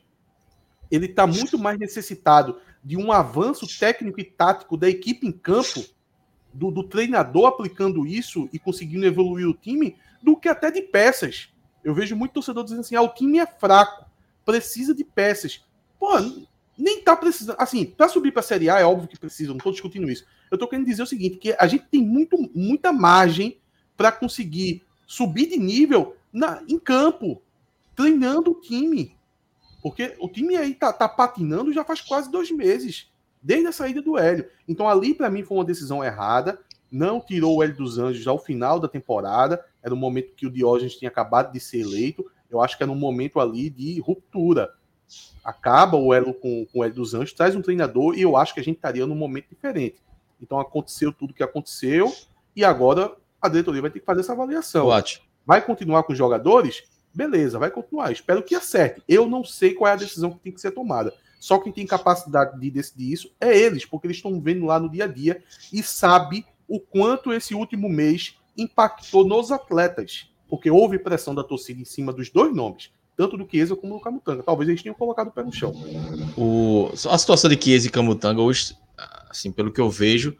[0.89, 5.83] ele está muito mais necessitado de um avanço técnico e tático da equipe em campo
[6.53, 11.49] do, do, treinador aplicando isso e conseguindo evoluir o time do que até de peças.
[11.87, 14.05] Eu vejo muito torcedor dizendo assim: ah, o time é fraco,
[14.45, 15.63] precisa de peças.
[15.97, 16.09] Pô,
[16.77, 17.55] nem tá precisando.
[17.57, 20.25] Assim, para subir para a Série A é óbvio que precisa, não estou discutindo isso.
[20.51, 23.57] Eu estou querendo dizer o seguinte: que a gente tem muito, muita margem
[23.95, 27.41] para conseguir subir de nível na, em campo,
[27.95, 29.15] treinando o time.
[29.81, 33.09] Porque o time aí tá, tá patinando já faz quase dois meses
[33.41, 34.49] desde a saída do Hélio.
[34.67, 36.59] Então ali para mim foi uma decisão errada.
[36.91, 39.63] Não tirou o Hélio dos Anjos ao final da temporada.
[39.87, 42.29] Era o momento que o Diógenes tinha acabado de ser eleito.
[42.49, 44.73] Eu acho que era um momento ali de ruptura.
[45.41, 48.53] Acaba o Hélio com, com o Hélio dos Anjos, traz um treinador e eu acho
[48.53, 49.95] que a gente estaria num momento diferente.
[50.41, 52.13] Então aconteceu tudo o que aconteceu
[52.53, 54.87] e agora a diretoria vai ter que fazer essa avaliação.
[55.45, 56.83] Vai continuar com os jogadores?
[57.13, 58.11] Beleza, vai continuar.
[58.11, 59.01] Espero que acerte.
[59.07, 61.13] Eu não sei qual é a decisão que tem que ser tomada.
[61.39, 64.89] Só quem tem capacidade de decidir isso é eles, porque eles estão vendo lá no
[64.89, 70.27] dia a dia e sabe o quanto esse último mês impactou nos atletas.
[70.49, 74.01] Porque houve pressão da torcida em cima dos dois nomes, tanto do Chiesa como do
[74.01, 74.43] Camutanga.
[74.43, 75.73] Talvez eles tenham colocado o pé no chão.
[76.37, 78.75] O, a situação de Chiesa e Camutanga hoje,
[79.29, 80.35] assim, pelo que eu vejo,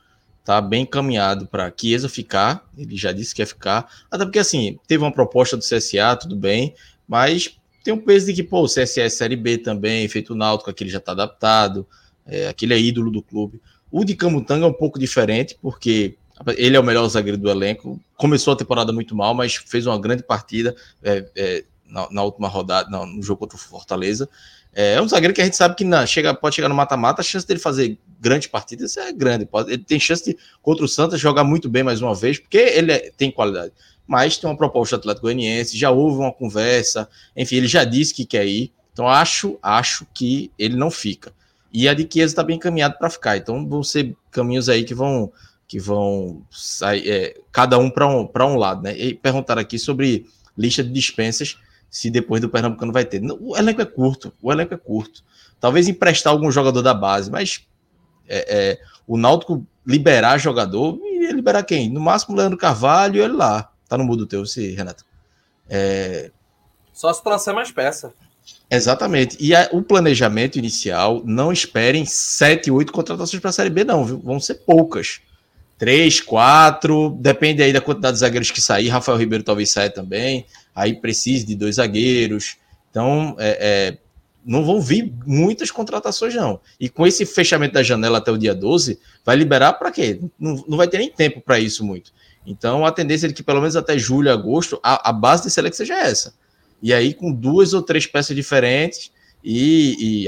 [0.45, 2.65] tá bem encaminhado para Chiesa ficar.
[2.77, 3.91] Ele já disse que quer ficar.
[4.10, 6.73] Até porque, assim, teve uma proposta do CSA, tudo bem,
[7.06, 10.36] mas tem um peso de que, pô, o CSS é Série B também, feito o
[10.36, 11.88] Náutico, aquele já está adaptado,
[12.25, 13.62] é, aquele é ídolo do clube.
[13.89, 16.17] O de Camutanga é um pouco diferente, porque
[16.58, 18.00] ele é o melhor zagueiro do elenco.
[18.15, 22.47] Começou a temporada muito mal, mas fez uma grande partida é, é, na, na, última
[22.47, 24.30] rodada, no jogo contra o Fortaleza.
[24.73, 27.21] É, é um zagueiro que a gente sabe que na, chega, pode chegar no mata-mata,
[27.21, 29.45] a chance dele fazer grandes partidas é grande.
[29.45, 32.58] Pode, ele tem chance de, contra o Santos, jogar muito bem mais uma vez, porque
[32.58, 33.73] ele é, tem qualidade
[34.08, 38.13] mas tem uma proposta do Atlético Goianiense, já houve uma conversa, enfim, ele já disse
[38.13, 41.34] que quer ir, então acho, acho que ele não fica.
[41.73, 44.95] E a de Chiesa está bem encaminhado para ficar, então vão ser caminhos aí que
[44.95, 45.32] vão
[45.67, 48.97] que vão sair, é, cada um para um, um lado, né?
[48.97, 50.25] E perguntaram aqui sobre
[50.58, 51.58] lista de dispensas,
[51.89, 53.21] se depois do Pernambucano vai ter.
[53.39, 55.23] O elenco é curto, o elenco é curto.
[55.60, 57.67] Talvez emprestar algum jogador da base, mas
[58.27, 61.89] é, é, o Náutico liberar jogador, ia liberar quem?
[61.89, 63.71] No máximo o Leandro Carvalho e ele lá.
[63.88, 65.06] Tá no mudo teu, esse, Renato.
[65.69, 66.32] É...
[66.93, 68.13] Só se trouxer mais peça.
[68.69, 69.38] Exatamente.
[69.39, 74.06] E a, o planejamento inicial, não esperem sete, oito contratações para a Série B, não,
[74.06, 74.19] viu?
[74.19, 75.21] Vão ser poucas.
[75.77, 78.87] Três, quatro, depende aí da quantidade de zagueiros que sair.
[78.87, 80.45] Rafael Ribeiro talvez saia também.
[80.73, 82.57] Aí precise de dois zagueiros.
[82.89, 83.97] Então, é, é,
[84.43, 86.59] não vão vir muitas contratações, não.
[86.79, 90.19] E com esse fechamento da janela até o dia 12, vai liberar para quê?
[90.39, 92.11] Não, não vai ter nem tempo para isso muito.
[92.45, 95.75] Então, a tendência é que pelo menos até julho, agosto, a, a base de select
[95.75, 96.33] seja essa.
[96.81, 99.11] E aí, com duas ou três peças diferentes
[99.43, 100.25] e, e,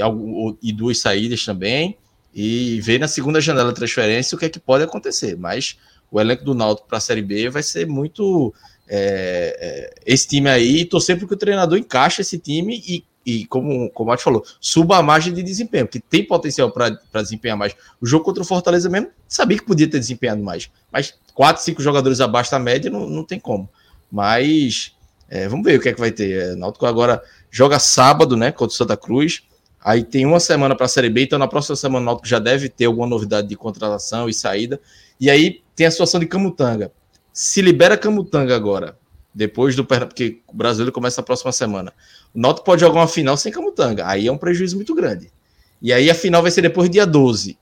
[0.62, 1.96] e duas saídas também,
[2.34, 5.36] e ver na segunda janela de transferência o que é que pode acontecer.
[5.36, 5.78] Mas
[6.10, 8.52] o elenco do Náutico para a Série B vai ser muito
[8.88, 13.46] é, é, esse time aí, torcer para que o treinador encaixe esse time e, e
[13.46, 17.56] como, como a gente falou, suba a margem de desempenho, porque tem potencial para desempenhar
[17.56, 17.74] mais.
[18.00, 21.80] O jogo contra o Fortaleza mesmo, sabia que podia ter desempenhado mais, mas quatro, cinco
[21.80, 23.68] jogadores abaixo da média não, não tem como.
[24.10, 24.92] Mas
[25.28, 26.32] é, vamos ver o que é que vai ter.
[26.32, 29.44] É, Náutico agora joga sábado, né, contra o Santa Cruz.
[29.82, 32.38] Aí tem uma semana para a Série B, então na próxima semana o Náutico já
[32.38, 34.78] deve ter alguma novidade de contratação e saída.
[35.18, 36.92] E aí tem a situação de Camutanga.
[37.32, 38.98] Se libera Camutanga agora,
[39.34, 41.92] depois do porque o brasileiro começa a próxima semana.
[42.34, 44.06] O Náutico pode jogar uma final sem Camutanga.
[44.06, 45.32] Aí é um prejuízo muito grande.
[45.80, 47.58] E aí a final vai ser depois do dia 12.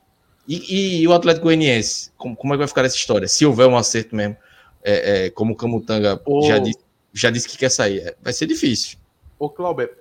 [0.48, 2.10] E, e, o Atlético Goianiense?
[2.16, 3.28] Como, como, é que vai ficar essa história?
[3.28, 4.34] Se houver um acerto mesmo,
[4.82, 6.40] é, é, como o Camutanga oh.
[6.42, 6.78] já, disse,
[7.12, 8.96] já disse que quer sair, é, vai ser difícil.
[9.38, 9.97] Ô, Clauber,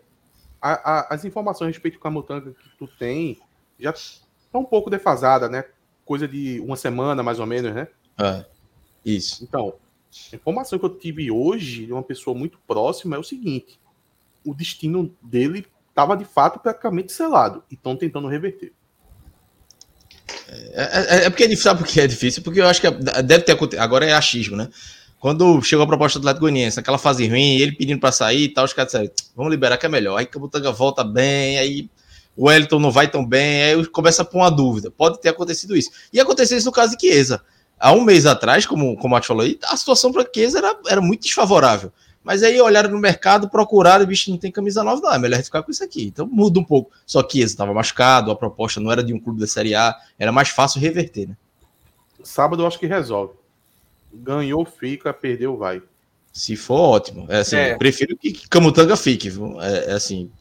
[0.68, 3.40] a, a, as informações a respeito do Camutanga que tu tem
[3.80, 5.66] já estão um pouco defasadas, né?
[6.04, 7.88] Coisa de uma semana, mais ou menos, né?
[8.18, 8.44] Ah,
[9.06, 9.44] isso.
[9.44, 9.76] Então,
[10.32, 13.80] a informação que eu tive hoje de uma pessoa muito próxima é o seguinte:
[14.46, 18.74] o destino dele estava de fato praticamente selado e estão tentando reverter.
[20.50, 20.82] É,
[21.22, 22.44] é, é, porque é difícil, sabe por que é difícil?
[22.44, 23.82] Porque eu acho que deve ter acontecido.
[23.82, 24.70] Agora é achismo, né?
[25.20, 28.50] Quando chegou a proposta do Atlético Goianiense, naquela fase ruim, ele pedindo para sair e
[28.50, 30.18] tal, os caras disseram, vamos liberar que é melhor.
[30.18, 31.90] Aí Cabutanga volta bem, aí
[32.36, 34.92] o Wellington não vai tão bem, aí começa a pôr uma dúvida.
[34.92, 35.90] Pode ter acontecido isso.
[36.14, 37.42] E aconteceu isso no caso de Chiesa.
[37.80, 41.02] Há um mês atrás, como, como a falou aí, a situação para Chiesa era, era
[41.02, 41.92] muito desfavorável.
[42.24, 45.64] Mas aí olharam no mercado, procuraram, bicho não tem camisa nova, não, é melhor ficar
[45.64, 46.06] com isso aqui.
[46.06, 46.92] Então muda um pouco.
[47.08, 49.96] Só que Chiesa estava machucado, a proposta não era de um clube da Série A,
[50.20, 51.38] era mais fácil reverter, né?
[52.24, 53.34] Sábado eu acho que resolve.
[54.22, 55.82] Ganhou, fica, perdeu, vai.
[56.32, 57.26] Se for, ótimo.
[57.30, 57.76] É, assim, é.
[57.76, 59.30] Prefiro que Camutanga fique.
[59.60, 60.32] É, é assim,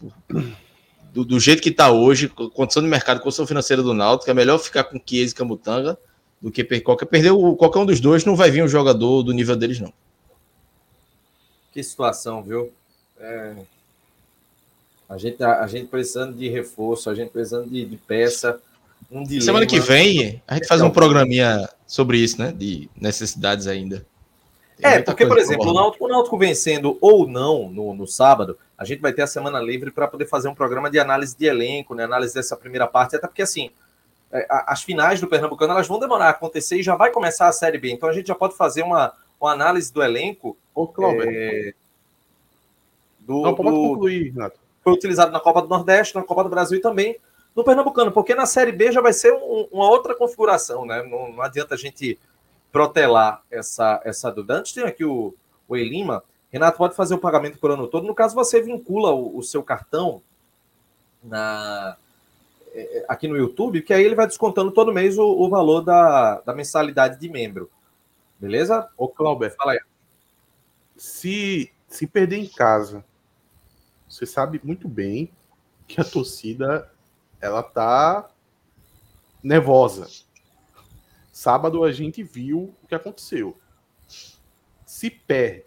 [1.13, 4.59] do, do, jeito que está hoje, condição de mercado, condição financeira do Náutico, é melhor
[4.59, 5.99] ficar com Chiesa e Camutanga
[6.41, 8.25] do que qualquer perder qualquer um dos dois.
[8.25, 9.93] Não vai vir um jogador do nível deles, não.
[11.73, 12.73] Que situação, viu?
[13.19, 13.55] É...
[15.09, 18.61] A, gente, a, a, gente precisando de reforço, a gente precisando de, de peça.
[19.11, 19.45] Um dilema.
[19.45, 22.53] Semana que vem a gente faz um programinha sobre isso, né?
[22.53, 24.05] De necessidades ainda.
[24.77, 28.59] Tem é, porque, por exemplo, o Náutico, o Náutico vencendo ou não no, no sábado,
[28.77, 31.47] a gente vai ter a semana livre para poder fazer um programa de análise de
[31.47, 33.71] elenco, né, análise dessa primeira parte, até porque, assim,
[34.31, 37.53] é, as finais do Pernambucano elas vão demorar a acontecer e já vai começar a
[37.53, 37.91] Série B.
[37.91, 40.57] Então a gente já pode fazer uma, uma análise do elenco.
[40.75, 41.23] Ô, Cláudio.
[41.25, 41.73] É,
[43.21, 44.59] do, não, pode do, concluir, Renato.
[44.85, 47.17] Foi utilizado na Copa do Nordeste, na Copa do Brasil e também
[47.57, 51.03] no Pernambucano, porque na Série B já vai ser um, uma outra configuração, né?
[51.03, 52.19] Não, não, adianta a gente
[52.71, 54.59] protelar essa, essa dúvida.
[54.59, 55.35] Antes tem aqui o,
[55.67, 56.23] o Elima.
[56.53, 58.07] Renato, pode fazer o pagamento por ano todo.
[58.07, 60.23] No caso, você vincula o, o seu cartão
[61.23, 61.97] na,
[62.75, 65.81] é, é, aqui no YouTube, que aí ele vai descontando todo mês o, o valor
[65.81, 67.71] da, da mensalidade de membro.
[68.39, 68.87] Beleza?
[68.99, 69.81] Ô, Clauber, fala aí.
[70.95, 73.03] Se, se perder em casa,
[74.07, 75.31] você sabe muito bem
[75.89, 76.91] que a torcida
[77.41, 78.29] ela tá
[79.43, 80.09] nervosa.
[81.33, 83.57] Sábado a gente viu o que aconteceu.
[84.85, 85.65] Se perde,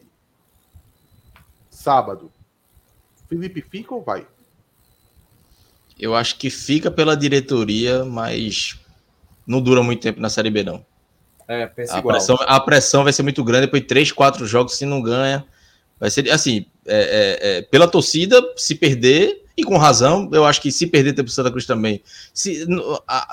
[1.69, 2.31] sábado,
[3.27, 4.27] Felipe fica ou vai?
[5.99, 8.79] Eu acho que fica pela diretoria, mas
[9.45, 10.85] não dura muito tempo na Série B, não.
[11.47, 12.15] É, pensa a igual.
[12.15, 15.45] Pressão, a pressão vai ser muito grande, depois de três, quatro jogos, se não ganha.
[15.99, 20.61] Vai ser assim, é, é, é, pela torcida, se perder, e com razão, eu acho
[20.61, 22.01] que se perder tem pro Santa Cruz também.
[22.33, 22.65] Se,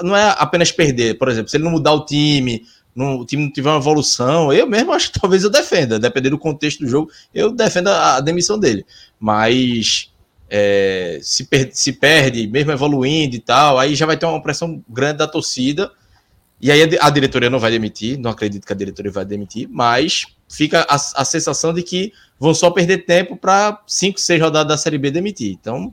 [0.03, 3.45] não é apenas perder, por exemplo, se ele não mudar o time, não, o time
[3.45, 6.89] não tiver uma evolução, eu mesmo acho que talvez eu defenda, dependendo do contexto do
[6.89, 8.85] jogo, eu defendo a, a demissão dele.
[9.21, 10.11] Mas
[10.49, 14.83] é, se, per se perde, mesmo evoluindo e tal, aí já vai ter uma pressão
[14.89, 15.93] grande da torcida.
[16.61, 19.69] E aí a, a diretoria não vai demitir, não acredito que a diretoria vai demitir,
[19.71, 24.69] mas fica a, a sensação de que vão só perder tempo para cinco, seis rodadas
[24.69, 25.53] da Série B demitir.
[25.53, 25.93] Então,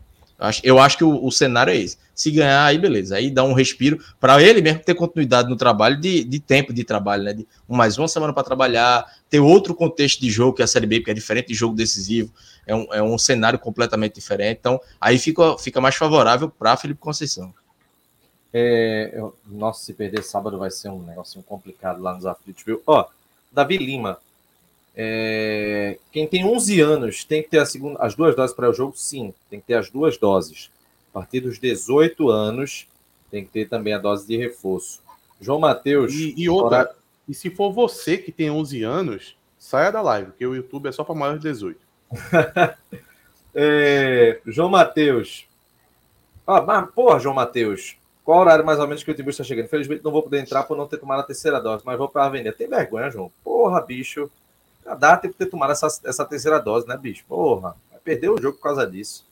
[0.64, 1.98] eu acho que o, o, cenário é esse.
[2.14, 3.16] Se ganhar, aí beleza.
[3.16, 6.84] Aí dá um respiro para ele mesmo ter continuidade no trabalho, de, de tempo de
[6.84, 7.34] trabalho, né?
[7.34, 11.00] De mais uma semana para trabalhar, ter outro contexto de jogo que a Série B,
[11.00, 12.34] que é diferente de jogo decisivo,
[12.68, 14.58] é um, é um cenário completamente diferente.
[14.60, 17.54] Então, aí fica, fica mais favorável para Felipe Conceição.
[18.52, 22.82] É, eu, nossa, se perder sábado vai ser um negócio complicado lá nos aflitos, viu?
[22.86, 23.06] Ó,
[23.52, 24.20] Davi Lima,
[24.96, 28.94] é, quem tem 11 anos tem que ter segunda, as duas doses para o jogo?
[28.96, 30.70] Sim, tem que ter as duas doses.
[31.10, 32.88] A partir dos 18 anos,
[33.32, 35.02] tem que ter também a dose de reforço.
[35.42, 36.14] João Matheus.
[36.14, 36.96] E, e outra,
[37.28, 40.92] e se for você que tem 11 anos, saia da live, porque o YouTube é
[40.92, 41.80] só para maiores de 18.
[43.56, 45.48] é, João Matheus.
[46.46, 47.96] Ah, mas, porra, João Matheus.
[48.24, 49.66] Qual horário mais ou menos que o Timbu está chegando?
[49.66, 52.24] Infelizmente não vou poder entrar por não ter tomado a terceira dose, mas vou para
[52.24, 52.54] a avenida.
[52.54, 53.32] Tem vergonha, João?
[53.44, 54.32] Porra, bicho.
[54.86, 57.24] A data tem que ter tomado essa, essa terceira dose, né, bicho?
[57.28, 57.76] Porra.
[57.92, 59.26] Vai perder o jogo por causa disso.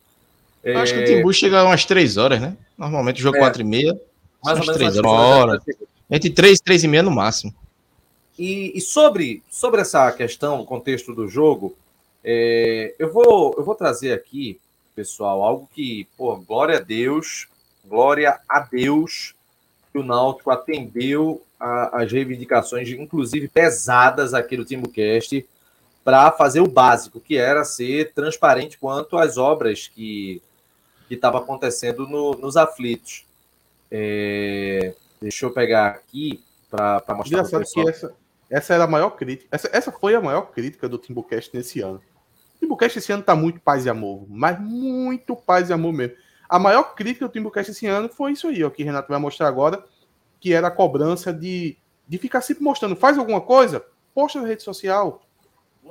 [0.64, 2.56] Eu Acho que o Timbu chega umas três horas, né?
[2.78, 4.00] Normalmente o jogo é, 4 e meia.
[4.44, 5.12] Mais ou menos três horas.
[5.12, 5.62] Uma hora.
[6.10, 7.54] Entre três e três e meia no máximo.
[8.38, 11.76] E, e, sobre, sobre essa questão, o contexto do jogo,
[12.24, 14.60] é, eu, vou, eu vou trazer aqui,
[14.96, 17.48] pessoal, algo que, pô, glória a Deus,
[17.86, 19.36] glória a Deus,
[19.91, 25.47] que o Náutico atendeu as reivindicações, inclusive pesadas aqui do Timbucast,
[26.04, 30.41] para fazer o básico, que era ser transparente quanto às obras que
[31.10, 33.25] estavam acontecendo no, nos aflitos.
[33.91, 38.13] É, deixa eu pegar aqui para mostrar para que essa,
[38.49, 39.47] essa era a maior crítica.
[39.51, 42.01] Essa, essa foi a maior crítica do Timbucast nesse ano.
[42.56, 46.15] O Timbucast esse ano está muito paz e amor, mas muito paz e amor mesmo.
[46.52, 49.18] A maior crítica do Timbucast esse ano foi isso aí, ó, que o Renato vai
[49.18, 49.88] mostrar agora,
[50.38, 54.62] que era a cobrança de, de ficar sempre mostrando, faz alguma coisa, posta na rede
[54.62, 55.22] social,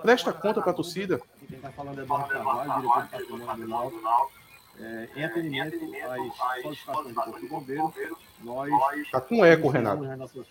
[0.02, 1.18] presta conta para a torcida.
[1.48, 4.40] Quem está falando é Eduardo Carvalho, diretor de patrimônio do Náutico.
[4.78, 8.70] É, em atendimento às solicitações do Corpo de Bombeiro, nós.
[8.98, 10.02] Está com eco, Renato.
[10.02, 10.46] Nossas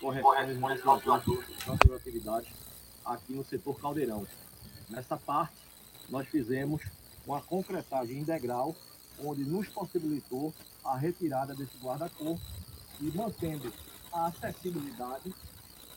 [0.00, 2.50] correções, nossas atividades
[3.04, 4.26] aqui no setor Caldeirão.
[4.88, 5.56] Nessa parte,
[6.08, 6.82] nós fizemos
[7.26, 8.74] uma concretagem integral,
[9.24, 10.52] onde nos possibilitou
[10.84, 12.40] a retirada desse guarda-corpo
[13.00, 13.72] e mantendo
[14.12, 15.34] a acessibilidade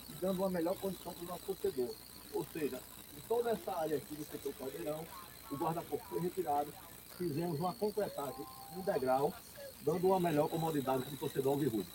[0.09, 1.93] e dando uma melhor condição para o nosso torcedor.
[2.33, 2.79] Ou seja,
[3.17, 5.05] em toda essa área aqui do setor Caldeirão,
[5.51, 6.73] o guarda-corpo foi retirado
[7.17, 9.33] fizemos uma concretagem integral,
[9.81, 11.91] dando uma melhor comodidade para o torcedor alvirrubro.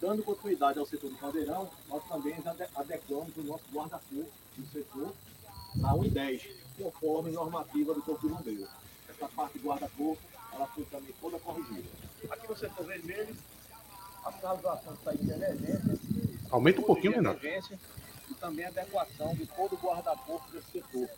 [0.00, 2.34] Dando continuidade ao setor do Caldeirão, nós também
[2.74, 5.12] adequamos o nosso guarda-corpo do setor
[5.84, 6.42] a 1,10,
[6.78, 8.68] conforme normativa do Corpo de Bombeiro.
[9.08, 10.22] Essa parte guarda-corpo,
[10.60, 11.88] ela foi também toda corrigida.
[12.28, 13.34] Aqui no setor vermelho,
[14.24, 15.98] a sinalização está de emergência.
[16.50, 17.40] Aumenta um pouquinho, Renato.
[17.46, 21.08] E também adequação de todo o guarda-corpo desse setor.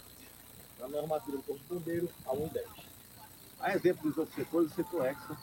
[0.78, 2.64] Na normativa do Corpo de Bombeiro, a 1,10.
[3.60, 5.36] A exemplo dos outros setores, o setor Exxon,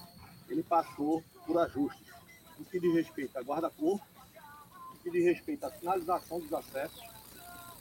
[0.49, 2.07] ele passou por ajustes
[2.57, 4.05] no que diz respeito a guarda-corpo,
[4.91, 7.03] no que diz respeito à finalização dos acessos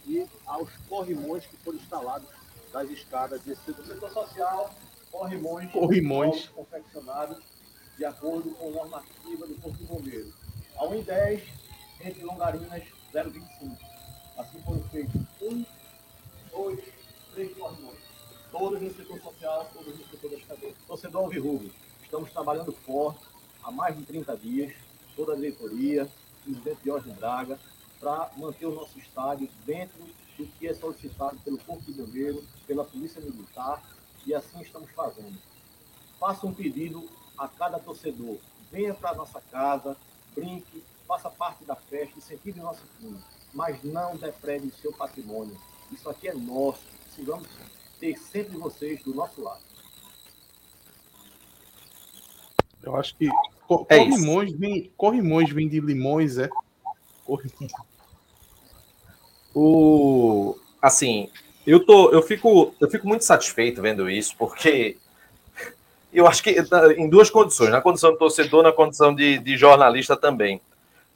[0.07, 2.29] e aos corrimões que foram instalados
[2.73, 4.75] das escadas desse setor, setor social,
[5.11, 6.49] corrimões, corrimões.
[6.49, 7.39] confeccionados
[7.97, 10.33] de acordo com a normativa do Corpo de Bombeiro.
[10.77, 11.43] A 1,10
[12.05, 13.77] entre Longarinas 0,25.
[14.37, 15.65] Assim foram feitos um,
[16.53, 16.81] dois,
[17.35, 18.09] três corrimões
[18.51, 20.75] todos no setor social, todos no setor das cadeias.
[20.87, 21.71] Torcedor Alvirrubro,
[22.03, 23.21] estamos trabalhando forte
[23.63, 24.75] há mais de 30 dias,
[25.15, 26.09] toda a diretoria,
[26.45, 27.59] presidente Jorge Braga,
[28.01, 29.99] para manter o nosso estádio dentro
[30.37, 33.83] do que é solicitado pelo Corpo de Bombeiro, pela Polícia Militar,
[34.27, 35.37] e assim estamos fazendo.
[36.19, 38.37] Faça um pedido a cada torcedor,
[38.71, 39.97] venha para a nossa casa,
[40.35, 43.19] brinque, faça parte da festa, incentive o nosso time,
[43.55, 45.57] mas não deprede o seu patrimônio.
[45.91, 47.49] Isso aqui é nosso, precisamos
[47.99, 49.63] ter sempre vocês do nosso lado.
[52.83, 53.29] Eu acho que
[53.89, 56.49] é corrimões, vem, corrimões vem de limões, é?
[57.25, 57.73] Corrimões.
[59.55, 61.31] O assim,
[61.71, 64.97] eu tô, eu fico, eu fico muito satisfeito vendo isso, porque
[66.13, 66.57] eu acho que
[66.97, 70.61] em duas condições, na condição de torcedor, na condição de, de jornalista também,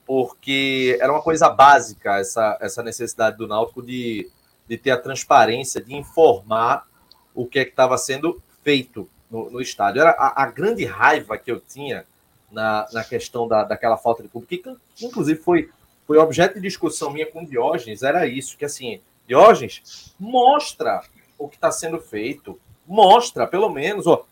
[0.06, 4.30] porque era uma coisa básica essa, essa necessidade do Náutico de
[4.72, 6.86] de ter a transparência, de informar
[7.34, 10.00] o que é que estava sendo feito no, no estádio.
[10.00, 12.06] Era a, a, grande raiva que eu tinha
[12.50, 15.70] na, na questão da, daquela falta de público, que inclusive foi,
[16.06, 19.00] foi objeto de discussão minha com Diógenes, era isso, que assim,
[19.32, 21.02] Diógenes, mostra
[21.38, 24.26] o que está sendo feito, mostra, pelo menos, ó,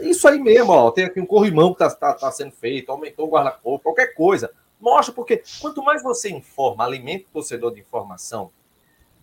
[0.00, 3.28] isso aí mesmo, ó, tem aqui um corrimão que está tá, tá sendo feito, aumentou
[3.28, 4.50] o guarda-corpo, qualquer coisa.
[4.80, 8.50] Mostra, porque quanto mais você informa, alimenta o torcedor de informação,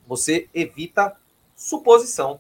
[0.08, 1.14] você evita
[1.54, 2.40] suposição.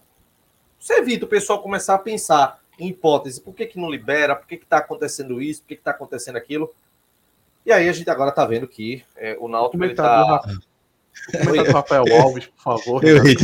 [0.79, 3.41] Você evita o pessoal começar a pensar em hipótese.
[3.41, 4.33] Por que, que não libera?
[4.33, 5.61] Por que está acontecendo isso?
[5.63, 6.73] Por que está acontecendo aquilo?
[7.65, 10.41] E aí a gente agora está vendo que é, o Náutico está...
[11.31, 13.03] Comentário do Rafael Alves, por favor.
[13.03, 13.35] Eu ri.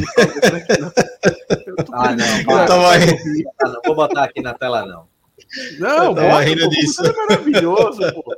[1.91, 2.59] ah, não.
[2.61, 3.51] Eu tava rindo.
[3.61, 5.07] Não vou botar aqui na tela, não.
[5.79, 7.05] Não, eu bota, rindo disso.
[7.05, 8.35] é maravilhoso, pô.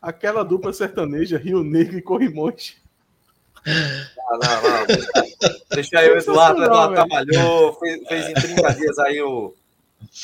[0.00, 2.76] Aquela dupla sertaneja, Rio Negro e Corrimões.
[3.66, 4.86] Não, não, não.
[5.74, 6.60] Deixa aí o Eduardo.
[6.60, 9.54] O Eduardo trabalhou, fez, fez, em 30 dias aí o,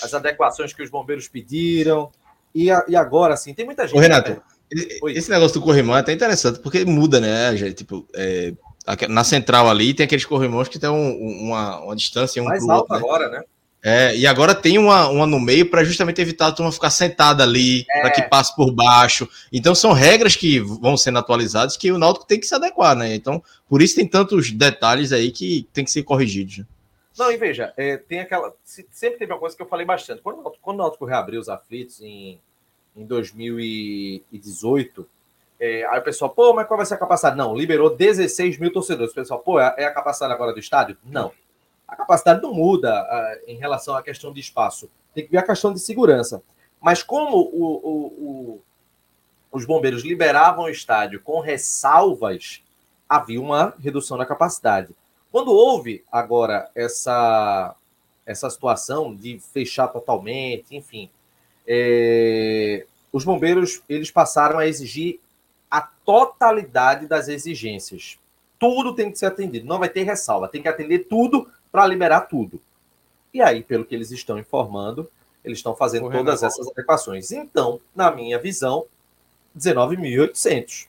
[0.03, 2.11] as adequações que os bombeiros pediram.
[2.55, 3.97] E, a, e agora, assim, tem muita gente.
[3.97, 4.41] Ô, Renato, né?
[4.71, 7.75] Esse negócio do corrimão é até interessante, porque muda, né, gente?
[7.75, 8.53] Tipo, é,
[9.09, 12.93] na central ali tem aqueles corrimões que tem um, uma, uma distância um Mais alto
[12.93, 12.99] outro, né?
[12.99, 13.43] agora, né?
[13.89, 17.45] É, e agora tem uma, uma no meio para justamente evitar a turma ficar sentada
[17.45, 18.01] ali, é.
[18.01, 19.29] para que passe por baixo.
[19.53, 23.15] Então são regras que vão sendo atualizadas que o Náutico tem que se adequar, né?
[23.15, 26.65] Então, por isso tem tantos detalhes aí que tem que ser corrigidos.
[27.17, 28.53] Não, e veja, é, tem aquela.
[28.65, 30.21] Sempre teve uma coisa que eu falei bastante.
[30.21, 32.41] Quando, quando o Náutico reabriu os aflitos em,
[32.97, 35.07] em 2018,
[35.59, 37.37] é, aí o pessoal, pô, mas qual vai ser a capacidade?
[37.37, 39.13] Não, liberou 16 mil torcedores.
[39.13, 40.97] O pessoal, pô, é, é a capacidade agora do estádio?
[41.05, 41.33] Não.
[41.87, 43.07] A capacidade não muda
[43.47, 44.91] em relação à questão de espaço.
[45.15, 46.43] Tem que ver a questão de segurança.
[46.81, 48.63] Mas como o, o, o,
[49.53, 52.63] os bombeiros liberavam o estádio com ressalvas,
[53.09, 54.95] havia uma redução da capacidade.
[55.31, 57.75] Quando houve agora essa,
[58.25, 61.09] essa situação de fechar totalmente, enfim,
[61.67, 65.21] é, os bombeiros eles passaram a exigir
[65.71, 68.19] a totalidade das exigências.
[68.59, 72.23] Tudo tem que ser atendido, não vai ter ressalva, tem que atender tudo para liberar
[72.23, 72.61] tudo.
[73.35, 75.11] E aí, pelo que eles estão informando,
[75.45, 77.31] eles estão fazendo todas essas adequações.
[77.31, 78.87] Então, na minha visão,
[79.57, 80.87] 19.800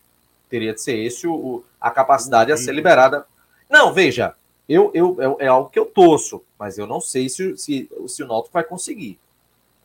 [0.50, 3.26] teria de ser esse o, a capacidade a ser liberada.
[3.70, 4.34] Não, veja,
[4.68, 8.24] eu, eu, é, é, algo que eu torço, mas eu não sei se, se, se
[8.24, 9.20] o Náutico vai conseguir.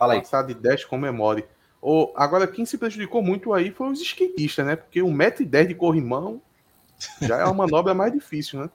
[0.03, 0.21] Fala aí.
[0.21, 1.45] Passar de 10 comemore.
[1.81, 4.75] Oh, agora, quem se prejudicou muito aí foi os skatistas, né?
[4.75, 6.43] Porque 1,10m de corrimão
[7.21, 8.71] já é uma manobra mais difícil, né?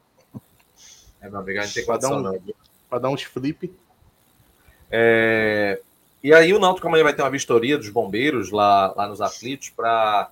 [1.19, 2.39] É, meu amigo, a gente tem condição, um,
[2.89, 3.73] Para dar uns flip.
[4.89, 5.82] É...
[6.23, 9.69] E aí o Náutico amanhã vai ter uma vistoria dos bombeiros lá, lá nos aflitos
[9.69, 10.32] para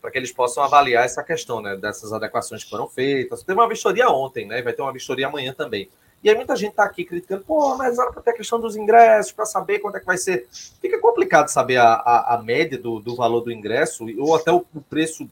[0.00, 3.42] para que eles possam avaliar essa questão, né, dessas adequações que foram feitas.
[3.42, 5.90] Teve uma vistoria ontem, né, vai ter uma vistoria amanhã também.
[6.22, 8.76] E aí muita gente está aqui criticando, pô, mas era para ter a questão dos
[8.76, 10.46] ingressos, para saber quanto é que vai ser.
[10.80, 14.64] Fica complicado saber a, a, a média do, do valor do ingresso ou até o,
[14.74, 15.28] o preço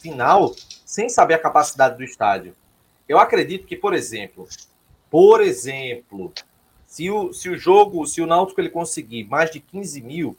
[0.00, 0.54] final,
[0.84, 2.54] sem saber a capacidade do estádio.
[3.08, 4.46] Eu acredito que, por exemplo,
[5.10, 6.32] por exemplo,
[6.86, 10.36] se o, se o jogo, se o Náutico ele conseguir mais de 15 mil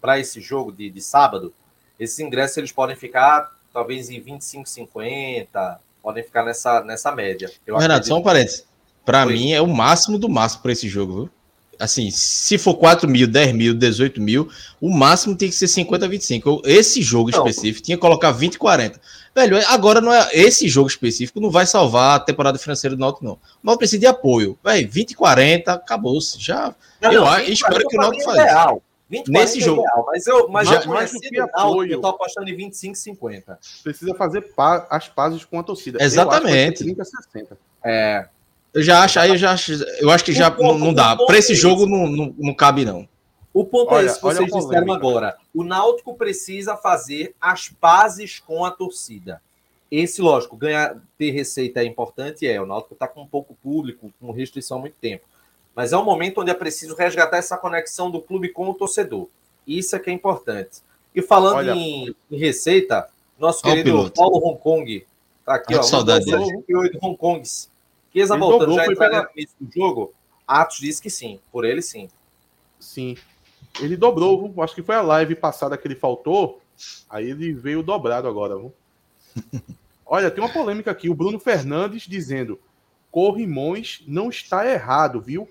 [0.00, 1.54] para esse jogo de, de sábado,
[1.98, 7.50] esses ingressos eles podem ficar talvez em 25, 50, podem ficar nessa, nessa média.
[7.66, 8.08] Eu Renato, acredito...
[8.08, 8.73] só um parênteses.
[9.04, 11.30] Para mim é o máximo do máximo para esse jogo, viu?
[11.78, 14.48] Assim, se for 4 mil, 10 mil, 18 mil,
[14.80, 16.62] o máximo tem que ser 50, 25.
[16.64, 17.46] Esse jogo não.
[17.46, 19.00] específico tinha que colocar 20, 40.
[19.34, 23.24] Velho, agora não é esse jogo específico não vai salvar a temporada financeira do Náutico,
[23.24, 23.32] não.
[23.32, 24.56] O Náutico precisa de apoio.
[24.62, 26.40] Velho, 20, 40, acabou-se.
[26.40, 26.74] Já.
[27.00, 28.42] Não, eu não, espero que o Náutico faça.
[28.42, 28.82] Real.
[29.10, 29.82] 20, Nesse jogo.
[29.82, 32.56] É real, mas eu, mas já, eu mais do que apoio, eu tô apostando em
[32.56, 33.58] 25, 50.
[33.82, 34.44] Precisa fazer
[34.88, 36.02] as pazes com a torcida.
[36.02, 36.84] Exatamente.
[36.84, 37.58] 30, 60.
[37.84, 38.28] É.
[38.74, 41.16] Eu já acho, aí eu já acho, eu acho que já ponto, não, não dá.
[41.16, 43.08] Para esse é jogo não, não, não cabe, não.
[43.52, 45.36] O ponto é olha, é esse que vocês disseram agora.
[45.54, 49.40] O Náutico precisa fazer as pazes com a torcida.
[49.88, 52.60] Esse, lógico, ganhar, ter receita é importante, é.
[52.60, 55.24] O Náutico está com pouco público, com restrição há muito tempo.
[55.72, 59.28] Mas é um momento onde é preciso resgatar essa conexão do clube com o torcedor.
[59.64, 60.82] Isso é que é importante.
[61.14, 63.08] E falando olha, em, em, receita,
[63.38, 65.06] nosso querido Paulo Hong Kong
[65.44, 65.82] tá aqui, ó.
[65.82, 66.98] Saudade dele.
[67.00, 67.68] Hong Kongs.
[68.14, 69.28] Chiesa voltando já entrando
[69.60, 70.14] no jogo.
[70.46, 71.40] Atos disse que sim.
[71.50, 72.08] Por ele, sim.
[72.78, 73.16] Sim.
[73.80, 76.60] Ele dobrou, acho que foi a live passada que ele faltou.
[77.10, 78.56] Aí ele veio dobrado agora.
[78.56, 78.72] Viu?
[80.06, 81.10] Olha, tem uma polêmica aqui.
[81.10, 82.60] O Bruno Fernandes dizendo:
[83.10, 85.48] Corrimões não está errado, viu?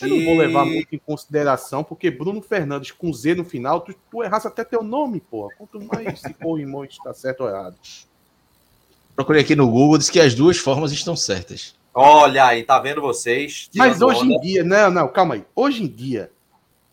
[0.00, 3.92] Eu não vou levar muito em consideração, porque Bruno Fernandes com Z no final, tu,
[4.08, 5.52] tu errasse até teu nome, porra.
[5.58, 7.76] Quanto mais se Corrimões está certo ou errado.
[9.16, 11.74] Procurei aqui no Google, diz que as duas formas estão certas.
[11.92, 13.68] Olha aí, tá vendo vocês?
[13.74, 14.34] Mas hoje onda.
[14.34, 15.44] em dia, não, não, calma aí.
[15.54, 16.30] Hoje em dia,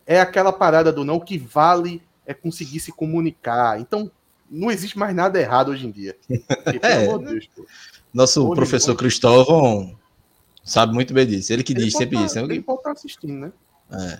[0.06, 3.80] é aquela parada do não que vale é conseguir se comunicar.
[3.80, 4.12] Então,
[4.50, 6.18] não existe mais nada errado hoje em dia.
[6.64, 7.50] Porque, é, Deus,
[8.14, 9.98] Nosso hoje professor Cristóvão
[10.64, 11.54] sabe muito bem disso.
[11.54, 12.36] Ele que ele diz sempre isso.
[12.36, 12.44] Né?
[12.44, 13.52] Ele pode estar assistindo, né?
[13.92, 14.20] É.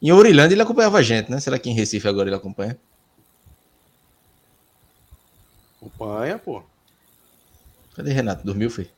[0.00, 1.40] Em Ourilândia ele acompanhava a gente, né?
[1.40, 2.78] Será que em Recife agora ele acompanha?
[5.76, 6.62] Acompanha, pô.
[7.96, 8.44] Cadê Renato?
[8.44, 8.88] Dormiu, foi?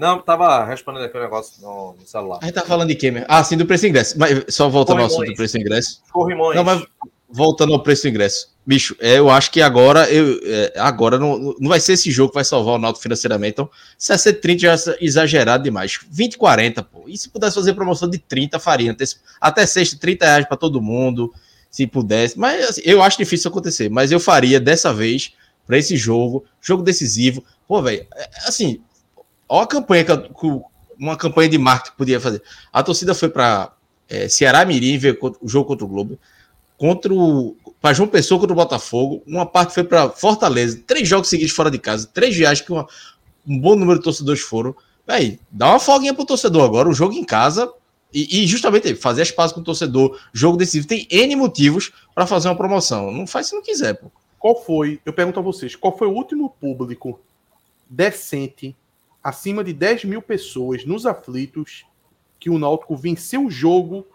[0.00, 2.38] Não, tava respondendo aqui o um negócio no, no, celular.
[2.40, 3.26] A gente tá falando de quê mesmo?
[3.28, 4.18] Ah, sim, do preço do ingresso.
[4.18, 6.00] Mas só voltando ao assunto do preço do ingresso.
[6.10, 6.56] Corrimões.
[6.56, 6.82] Não, mas
[7.28, 8.48] voltando ao preço do ingresso.
[8.64, 12.30] Bicho, é, eu acho que agora, eu, é, agora não, não vai ser esse jogo
[12.30, 13.52] que vai salvar o Náutico financeiramente.
[13.52, 15.98] Então, 60 30 já é exagerado demais.
[16.10, 17.04] 20 40, pô.
[17.06, 18.92] E se pudesse fazer promoção de 30, faria.
[18.92, 19.04] Até,
[19.38, 21.30] até sexta, 30 reais para todo mundo,
[21.70, 22.38] se pudesse.
[22.38, 23.90] Mas assim, eu acho difícil acontecer.
[23.90, 25.34] Mas eu faria dessa vez
[25.66, 27.44] para esse jogo, jogo decisivo.
[27.68, 28.80] Pô, velho, é, assim,
[29.52, 30.62] Olha a campanha que
[30.96, 32.40] uma campanha de marketing podia fazer.
[32.72, 33.72] A torcida foi para
[34.08, 36.18] é, Ceará Mirim ver o jogo contra o Globo,
[36.78, 41.28] contra o para João Pessoa contra o Botafogo, uma parte foi para Fortaleza, três jogos
[41.28, 42.86] seguidos fora de casa, três viagens que uma,
[43.44, 44.76] um bom número de torcedores foram.
[45.08, 47.72] Aí, dá uma folguinha pro torcedor agora, o jogo em casa
[48.12, 52.48] E, e justamente fazer espaço com o torcedor, jogo decisivo, tem N motivos para fazer
[52.48, 53.10] uma promoção.
[53.10, 54.10] Não faz se não quiser, pô.
[54.38, 57.18] Qual foi, eu pergunto a vocês, qual foi o último público
[57.88, 58.76] decente,
[59.22, 61.84] acima de 10 mil pessoas nos aflitos,
[62.38, 64.06] que o Náutico venceu o jogo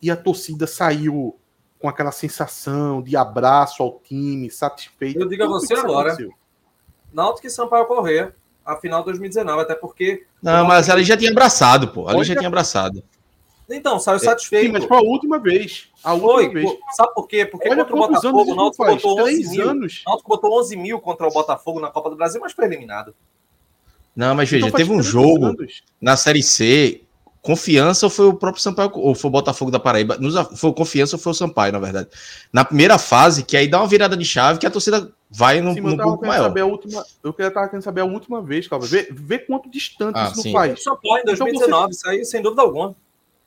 [0.00, 1.38] e a torcida saiu
[1.78, 5.20] com aquela sensação de abraço ao time, satisfeito.
[5.20, 6.16] Eu digo a você agora,
[7.12, 8.34] Náutico e Sampaio Correr,
[8.64, 10.26] a final de 2019, até porque...
[10.42, 12.08] Não, mas ali já tinha abraçado, pô.
[12.08, 13.02] Ali já tinha abraçado.
[13.68, 14.66] Então, saiu satisfeito.
[14.66, 15.88] Sim, mas foi a última vez.
[16.02, 16.70] A última foi, vez.
[16.92, 17.46] sabe por quê?
[17.46, 19.70] Porque Olha contra o Botafogo, o Náutico botou 11 mil.
[19.70, 20.02] Anos.
[20.06, 23.14] O Náutico botou 11 mil contra o Botafogo na Copa do Brasil, mas foi eliminado.
[24.14, 25.82] Não, mas veja, então, teve um jogo anos.
[26.00, 27.04] na Série C,
[27.44, 30.16] Confiança ou foi o próprio Sampaio, ou foi o Botafogo da Paraíba?
[30.16, 32.08] Nos, foi o Confiança ou foi o Sampaio, na verdade.
[32.50, 35.74] Na primeira fase, que aí dá uma virada de chave, que a torcida vai no,
[35.74, 36.44] sim, no público maior.
[36.44, 38.86] Saber a última, eu estava querendo saber a última vez, Calma.
[38.86, 40.52] Vê, vê quanto distante ah, isso sim.
[40.52, 40.80] não faz.
[40.80, 41.98] O Sampaio em 2019, então você...
[41.98, 42.96] saiu sem dúvida alguma.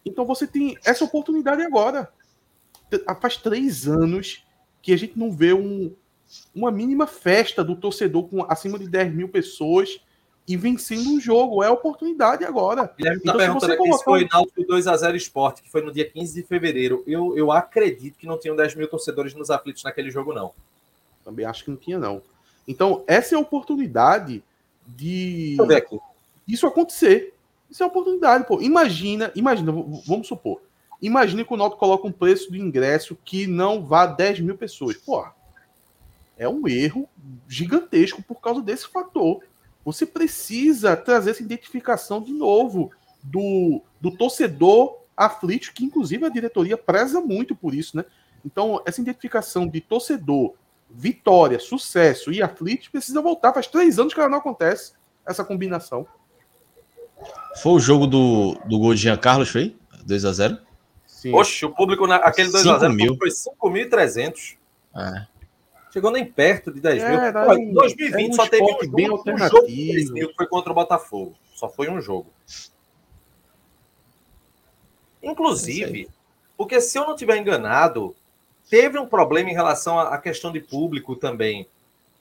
[0.06, 2.08] Então você tem essa oportunidade agora.
[3.20, 4.44] Faz três anos
[4.80, 5.92] que a gente não vê um,
[6.54, 10.00] uma mínima festa do torcedor com acima de 10 mil pessoas
[10.48, 11.62] e vencendo um jogo.
[11.62, 12.92] É a oportunidade agora.
[12.98, 13.98] Guilherme está então, perguntando aqui colocar...
[13.98, 17.04] se foi Náutico 2x0 Esporte, que foi no dia 15 de fevereiro.
[17.06, 20.54] Eu, eu acredito que não tinham 10 mil torcedores nos aflitos naquele jogo, não.
[21.26, 22.22] Também acho que não tinha, não.
[22.68, 24.42] Então, essa é a oportunidade
[24.86, 25.58] de
[26.48, 27.34] isso acontecer.
[27.70, 28.62] Isso é uma oportunidade, pô.
[28.62, 29.72] Imagina, imagina,
[30.06, 30.62] vamos supor.
[31.02, 34.96] Imagina que o Náutico coloca um preço do ingresso que não vá 10 mil pessoas.
[34.96, 35.36] Porra,
[36.38, 37.08] é um erro
[37.48, 39.42] gigantesco por causa desse fator.
[39.88, 42.92] Você precisa trazer essa identificação de novo
[43.24, 48.04] do, do torcedor aflito, que inclusive a diretoria preza muito por isso, né?
[48.46, 50.56] Então, essa identificação de torcedor,
[50.92, 53.54] vitória, sucesso e aflito precisa voltar.
[53.54, 54.92] Faz três anos que ela não acontece,
[55.26, 56.06] essa combinação.
[57.64, 59.74] Foi o jogo do, do gol de Jean Carlos, foi?
[60.06, 60.60] 2x0?
[61.34, 64.58] Oxe, o público, na, aquele 2x0 foi 5.300.
[64.98, 65.37] É.
[65.98, 67.20] Chegou nem perto de 10 mil.
[67.20, 70.36] É, em 2020 um só teve um bem jogo, um jogo de 10 mil que
[70.36, 71.34] foi contra o Botafogo.
[71.56, 72.28] Só foi um jogo.
[75.24, 76.08] Inclusive,
[76.56, 78.16] porque se eu não tiver enganado,
[78.70, 81.66] teve um problema em relação à questão de público também.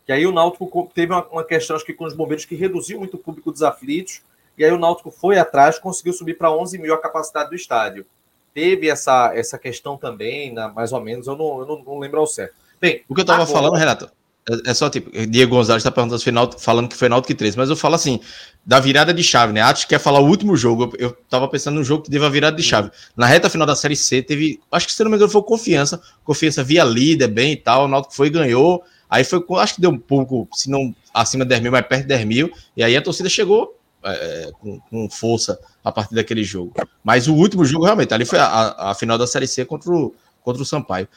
[0.06, 2.98] Que aí o Náutico teve uma, uma questão, acho que com os bombeiros, que reduziu
[2.98, 4.22] muito o público dos aflitos
[4.56, 8.06] e aí o Náutico foi atrás, conseguiu subir para 11 mil a capacidade do estádio.
[8.54, 12.20] Teve essa, essa questão também, na, mais ou menos, eu não, eu não, não lembro
[12.20, 12.64] ao certo.
[12.80, 13.58] Bem, o que eu estava agora...
[13.58, 14.10] falando, Renato,
[14.48, 17.68] é, é só tipo, Diego Gonzalez está perguntando final, falando que foi Náutico 3, mas
[17.68, 18.20] eu falo assim,
[18.64, 19.60] da virada de chave, né?
[19.60, 20.84] Acho que quer falar o último jogo.
[20.84, 22.90] Eu, eu tava pensando no jogo que teve a virada de chave.
[23.16, 26.00] Na reta final da Série C, teve, acho que se não me engano, foi confiança.
[26.24, 27.84] Confiança via líder, bem e tal.
[27.84, 28.82] O Náutico foi e ganhou.
[29.08, 32.02] Aí foi, acho que deu um pouco, se não acima de 10 mil, mas perto
[32.02, 32.50] de 10 mil.
[32.76, 36.72] E aí a torcida chegou é, com, com, força a partir daquele jogo.
[37.02, 40.14] Mas o último jogo, realmente, ali foi a, a final da Série C contra o,
[40.46, 41.08] contra o Sampaio.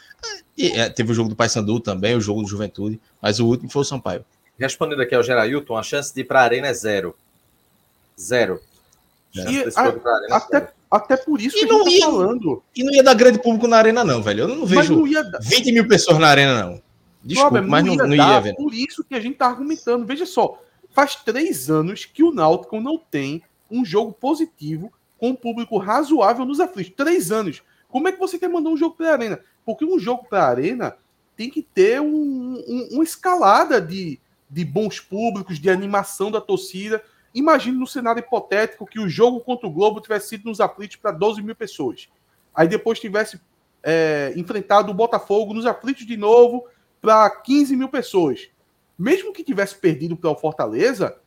[0.58, 3.70] E, é, teve o jogo do Paysandu também, o jogo do Juventude, mas o último
[3.70, 4.26] foi o Sampaio.
[4.58, 7.16] Respondendo aqui ao Gerailton, a chance de ir para a Arena é zero.
[8.20, 8.60] Zero.
[9.34, 10.72] E, a, arena, até, zero.
[10.92, 12.64] até por isso e que não tá ia, falando.
[12.76, 14.42] E não ia dar grande público na Arena, não, velho.
[14.42, 16.82] Eu não vejo não ia 20 mil pessoas na Arena, não.
[17.24, 18.56] Desculpa, mas não, não ia, não ia ver.
[18.56, 20.06] Por isso que a gente tá argumentando.
[20.06, 20.60] Veja só,
[20.92, 26.46] Faz três anos que o Náutico não tem um jogo positivo com um público razoável
[26.46, 26.94] nos aflitos.
[26.96, 27.62] Três anos.
[27.90, 29.40] Como é que você quer mandar um jogo para Arena?
[29.66, 30.96] Porque um jogo para Arena
[31.36, 34.20] tem que ter um, um, uma escalada de,
[34.50, 37.04] de bons públicos, de animação da torcida.
[37.34, 41.12] Imagine no cenário hipotético que o jogo contra o Globo tivesse sido nos aflitos para
[41.12, 42.08] 12 mil pessoas.
[42.54, 43.40] Aí depois tivesse
[43.84, 46.66] é, enfrentado o Botafogo nos aflitos de novo
[47.02, 48.50] para 15 mil pessoas
[49.00, 51.18] mesmo que tivesse perdido para o Fortaleza,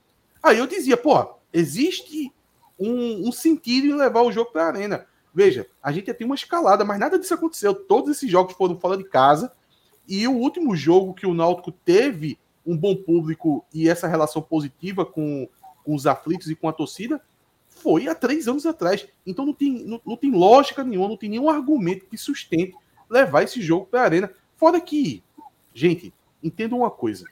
[0.43, 2.31] aí eu dizia, pô, existe
[2.79, 5.07] um, um sentido em levar o jogo para a arena.
[5.35, 7.75] Veja, a gente tem uma escalada, mas nada disso aconteceu.
[7.75, 9.53] Todos esses jogos foram fora de casa.
[10.07, 15.07] E o último jogo que o Náutico teve um bom público e essa relação positiva
[15.07, 15.49] com,
[15.85, 17.21] com os aflitos e com a torcida
[17.69, 19.07] foi há três anos atrás.
[19.27, 22.75] Então não tem, não, não tem lógica nenhuma, não tem nenhum argumento que sustente
[23.09, 24.31] levar esse jogo para a arena.
[24.57, 25.23] Fora que,
[25.73, 26.13] gente,
[26.43, 27.27] entendam uma coisa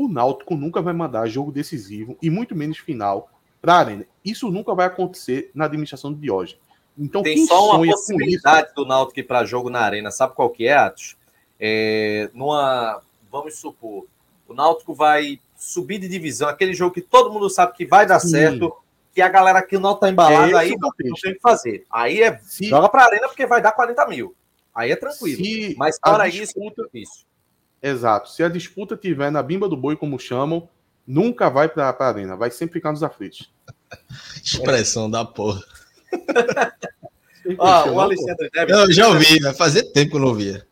[0.00, 3.30] o Náutico nunca vai mandar jogo decisivo e muito menos final
[3.60, 4.06] para a Arena.
[4.24, 6.58] Isso nunca vai acontecer na administração de Diógenes.
[6.98, 10.10] Então, tem só uma possibilidade do Náutico ir para jogo na Arena.
[10.10, 11.16] Sabe qual que é, Atos?
[11.58, 14.06] É, numa, vamos supor,
[14.48, 18.18] o Náutico vai subir de divisão, aquele jogo que todo mundo sabe que vai dar
[18.18, 18.30] Sim.
[18.30, 18.74] certo,
[19.14, 21.84] que a galera que não tá embalada é aí não, tem que fazer.
[21.90, 22.64] Aí é Se...
[22.64, 24.34] joga para a Arena porque vai dar 40 mil.
[24.74, 25.44] Aí é tranquilo.
[25.44, 26.66] Se Mas para disputa...
[26.70, 27.26] isso, é difícil.
[27.82, 28.30] Exato.
[28.30, 30.68] Se a disputa tiver na bimba do boi, como chamam,
[31.06, 33.52] nunca vai para a arena, vai sempre ficar nos aflitos.
[34.42, 35.60] Expressão da porra.
[37.58, 38.76] Ó, o Alexandre Neves.
[38.76, 40.66] Eu já ouvi, vai fazer tempo que eu não ouvia.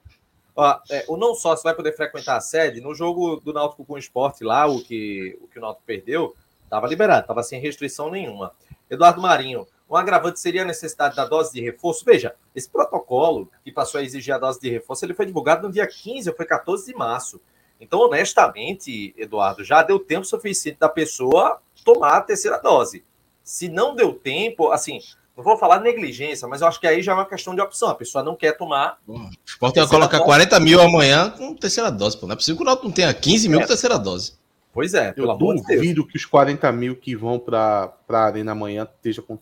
[0.55, 2.81] Ó, é, o não sócio vai poder frequentar a sede.
[2.81, 6.35] No jogo do Náutico com o esporte lá, o que o, que o Náutico perdeu,
[6.65, 8.53] estava liberado, estava sem restrição nenhuma.
[8.91, 12.05] Eduardo Marinho, um agravante seria a necessidade da dose de reforço.
[12.05, 15.73] Veja, esse protocolo que passou a exigir a dose de reforço, ele foi divulgado no
[15.73, 17.41] dia 15, foi 14 de março.
[17.81, 23.05] Então, honestamente, Eduardo, já deu tempo suficiente da pessoa tomar a terceira dose.
[23.43, 24.99] Se não deu tempo, assim,
[25.39, 27.89] não vou falar negligência, mas eu acho que aí já é uma questão de opção.
[27.89, 28.99] A pessoa não quer tomar.
[29.07, 30.25] O Sport vai colocar dose.
[30.25, 32.27] 40 mil amanhã com terceira dose, pô.
[32.27, 33.63] Não é possível que o Náutico não tenha 15 mil é.
[33.63, 34.33] com terceira dose.
[34.73, 38.83] Pois é, eu duvido de que os 40 mil que vão para a Arena amanhã
[38.97, 39.39] esteja com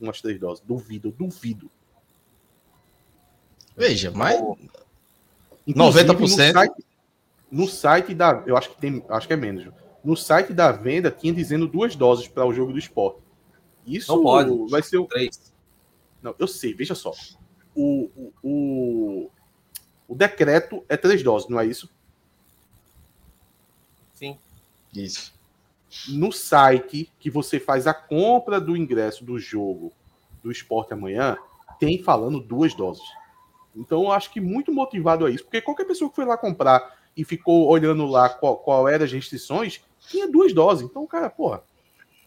[0.00, 0.64] umas três doses.
[0.66, 1.70] Duvido, duvido.
[3.76, 4.40] Veja, mas.
[5.66, 6.20] Inclusive, 90%.
[6.20, 6.84] No site,
[7.52, 8.42] no site da.
[8.46, 9.04] Eu acho que tem.
[9.10, 9.68] Acho que é menos.
[10.02, 13.23] No site da venda tinha dizendo duas doses para o jogo do esporte.
[13.86, 14.70] Isso não pode.
[14.70, 15.06] vai ser o.
[15.06, 15.52] Três.
[16.22, 17.12] Não, eu sei, veja só.
[17.74, 19.30] O, o, o,
[20.08, 21.90] o decreto é três doses, não é isso?
[24.14, 24.38] Sim.
[24.94, 25.34] Isso.
[26.08, 29.92] No site que você faz a compra do ingresso do jogo
[30.42, 31.36] do esporte amanhã,
[31.78, 33.04] tem falando duas doses.
[33.74, 36.96] Então, eu acho que muito motivado a isso, porque qualquer pessoa que foi lá comprar
[37.16, 40.84] e ficou olhando lá qual, qual eram as restrições, tinha duas doses.
[40.84, 41.62] Então, cara, porra,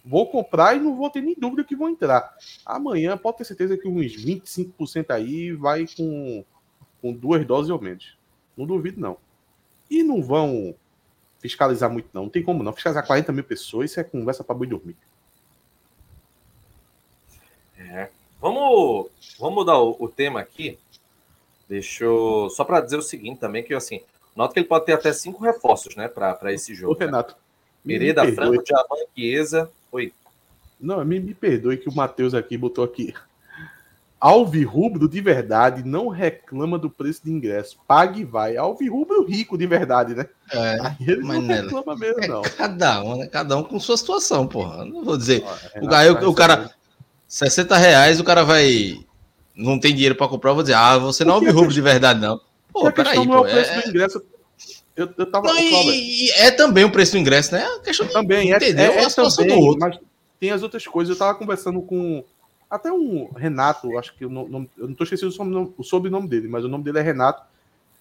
[0.08, 2.36] vou comprar e não vou ter nem dúvida que vão entrar.
[2.66, 6.46] Amanhã pode ter certeza que uns 25% aí vai com,
[7.02, 8.18] com duas doses ou menos.
[8.56, 9.18] Não duvido, não.
[9.90, 10.74] E não vão
[11.40, 12.24] fiscalizar muito, não.
[12.24, 12.72] Não tem como não.
[12.72, 14.96] Fiscalizar 40 mil pessoas, isso é conversa para boi dormir.
[17.78, 18.10] É.
[18.40, 20.80] Vamos, vamos mudar o, o tema aqui.
[21.68, 22.50] Deixa eu.
[22.50, 24.02] Só para dizer o seguinte também, que assim,
[24.36, 26.94] nota que ele pode ter até cinco reforços, né, para esse jogo.
[26.94, 27.36] Ô, Renato.
[27.84, 30.14] Mereda, Franco, Javan, Chiesa, Oi.
[30.80, 33.16] Não, me, me perdoe que o Matheus aqui botou aqui.
[34.20, 37.78] Alvirrubro de verdade não reclama do preço de ingresso.
[37.88, 38.58] Pague e vai.
[38.58, 40.28] Alvirrubro rico de verdade, né?
[40.52, 42.42] É, Aí ele não reclama mesmo, é não.
[42.44, 43.28] Cada um, né?
[43.28, 44.86] Cada um com sua situação, porra.
[44.86, 45.44] Não vou dizer.
[45.44, 46.72] Ó, o, cara, o, o cara,
[47.28, 49.00] 60 reais, o cara vai.
[49.56, 52.20] Não tem dinheiro para comprar, eu vou dizer, ah, você não é alvirrubro de verdade,
[52.20, 52.40] não.
[52.72, 53.34] Pô, peraí, pô.
[53.34, 53.82] É o preço é...
[53.82, 54.24] do ingresso
[54.98, 55.48] eu, eu tava.
[55.48, 57.64] Não, e, é também o preço do ingresso, né?
[57.64, 59.80] A questão também, é, entender é, é, a situação também, do outro.
[59.80, 60.00] Mas
[60.40, 61.14] tem as outras coisas.
[61.14, 62.24] Eu tava conversando com
[62.68, 66.28] até um Renato, acho que eu não, eu não tô esquecendo o sobrenome, o sobrenome
[66.28, 67.44] dele, mas o nome dele é Renato.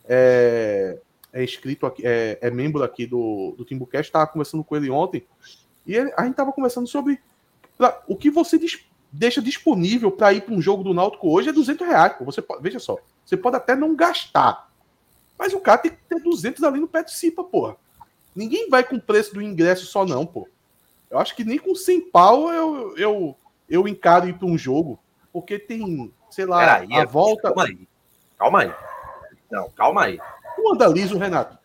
[0.08, 0.98] É,
[1.34, 4.10] é inscrito aqui, é, é membro aqui do, do Timbucast.
[4.10, 5.22] Tava conversando com ele ontem.
[5.86, 7.20] E ele, a gente tava conversando sobre
[7.76, 11.50] pra, o que você dis, deixa disponível para ir para um jogo do Náutico hoje
[11.50, 12.14] é 200 reais.
[12.14, 12.24] Pô.
[12.24, 14.66] Você pode, veja só, você pode até não gastar
[15.38, 17.76] mas o cara tem que ter 200 ali no Cipa, porra.
[18.34, 20.48] Ninguém vai com o preço do ingresso só, não, pô.
[21.10, 23.36] Eu acho que nem com 100 pau eu, eu,
[23.68, 24.98] eu encaro ir para um jogo.
[25.32, 27.52] Porque tem, sei lá, a volta.
[27.52, 27.88] Calma aí.
[28.38, 28.72] Calma aí.
[29.50, 30.18] Não, calma aí.
[30.56, 31.58] Tu anda liso, Renato.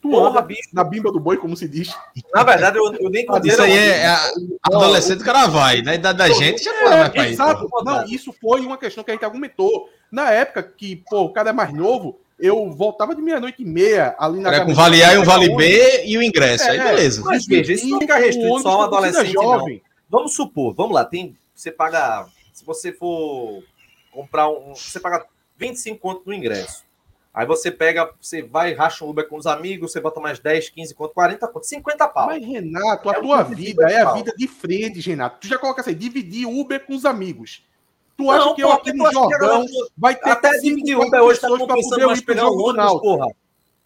[0.00, 0.68] Tu Porra, anda bicho.
[0.72, 1.92] na bimba do boi, como se diz.
[2.32, 4.16] Na verdade, eu, eu nem Isso aí é, é
[4.62, 5.82] adolescente, o cara vai.
[5.82, 7.64] Na idade da gente, já não é mais pra Exato.
[7.64, 9.88] Isso, não, isso foi uma questão que a gente argumentou.
[10.10, 14.14] Na época que, pô, o cara é mais novo, eu voltava de meia-noite e meia
[14.18, 14.54] ali na.
[14.54, 16.64] Era com Vale A e um Vale B e o ingresso.
[16.64, 17.22] É, aí beleza.
[17.22, 19.32] Mas veja, isso não fica restrito só um adolescente.
[19.32, 19.82] Jovem.
[20.10, 20.18] Não.
[20.18, 21.36] Vamos supor, vamos lá, tem.
[21.54, 22.26] Você paga.
[22.52, 23.62] Se você for
[24.12, 24.74] comprar um.
[24.74, 25.26] Você paga
[25.56, 26.86] 25 conto no ingresso.
[27.34, 30.70] Aí você pega, você vai, racha um Uber com os amigos, você bota mais 10,
[30.70, 32.26] 15 conto, 40 conto, 50 pau.
[32.26, 35.38] Mas, Renato, a é tua vida é a vida de frente, Renato.
[35.40, 37.62] Tu já coloca assim, dividir Uber com os amigos.
[38.18, 39.64] Tu acha não, que eu aqui no Jordão
[39.96, 43.28] vai ter até dividir Uber hoje tá compensando mais pegar o ônibus, porra.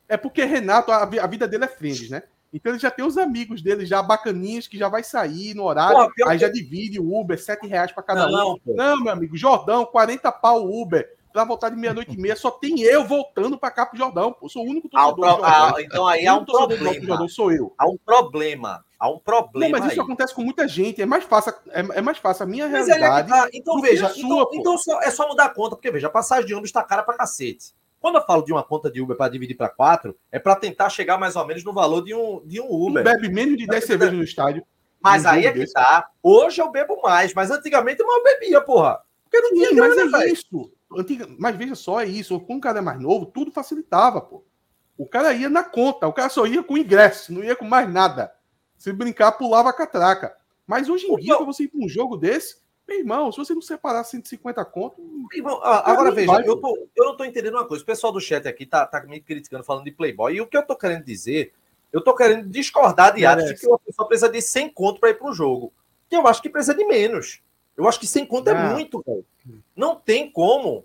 [0.09, 2.23] É porque Renato, a, a vida dele é friends, né?
[2.51, 6.11] Então ele já tem os amigos dele já bacaninhos que já vai sair no horário,
[6.17, 6.45] Pô, aí que...
[6.45, 8.57] já divide o Uber, 7 reais para cada não, um.
[8.65, 12.51] Não, não, meu amigo, Jordão, 40 pau Uber para voltar de meia-noite e meia, só
[12.51, 14.37] tem eu voltando para cá pro Jordão.
[14.43, 15.25] Eu sou o único torcedor.
[15.27, 15.45] Ah, pro...
[15.45, 16.95] ah, então aí há um problema.
[16.95, 17.75] Jordão sou eu.
[17.79, 18.85] Há um problema.
[19.03, 19.79] Há um problema.
[19.79, 20.07] Não, mas isso aí.
[20.07, 21.03] acontece com muita gente.
[21.03, 23.29] É mais fácil, é, é mais fácil a minha mas é realidade.
[23.29, 23.49] Tá.
[23.53, 26.53] Então veja, sua, então, então é só mudar a conta, porque veja, a passagem de
[26.53, 27.75] ônibus está cara para cacete.
[27.99, 30.89] Quando eu falo de uma conta de Uber para dividir para quatro, é para tentar
[30.89, 33.03] chegar mais ou menos no valor de um, de um Uber.
[33.03, 34.65] bebe menos de 10 cervejas no estádio.
[35.01, 35.73] Mas aí é que desse.
[35.73, 36.09] tá.
[36.23, 39.01] Hoje eu bebo mais, mas antigamente eu não bebia, porra.
[39.25, 40.73] Porque não tinha Sim, mas é isso.
[40.97, 42.39] Antiga, mas veja só, é isso.
[42.39, 44.45] Quando o cara é mais novo, tudo facilitava, pô.
[44.97, 47.93] O cara ia na conta, o cara só ia com ingresso, não ia com mais
[47.93, 48.33] nada.
[48.83, 50.37] Se brincar, pulava a catraca.
[50.67, 52.57] Mas hoje em dia, para você ir para um jogo desse,
[52.89, 55.01] meu irmão, se você não separar 150 conto.
[55.33, 57.85] Irmão, agora veja, eu, tô, eu não tô entendendo uma coisa.
[57.85, 60.35] O pessoal do chat aqui tá, tá me criticando, falando de Playboy.
[60.35, 61.53] E o que eu tô querendo dizer,
[61.93, 65.11] eu tô querendo discordar de Atos de que uma pessoa precisa de 100 conto para
[65.11, 65.73] ir para um jogo.
[66.11, 67.41] Que eu acho que precisa de menos.
[67.77, 68.75] Eu acho que 100 conto é Ah.
[68.75, 69.25] muito, velho.
[69.77, 70.85] Não tem como.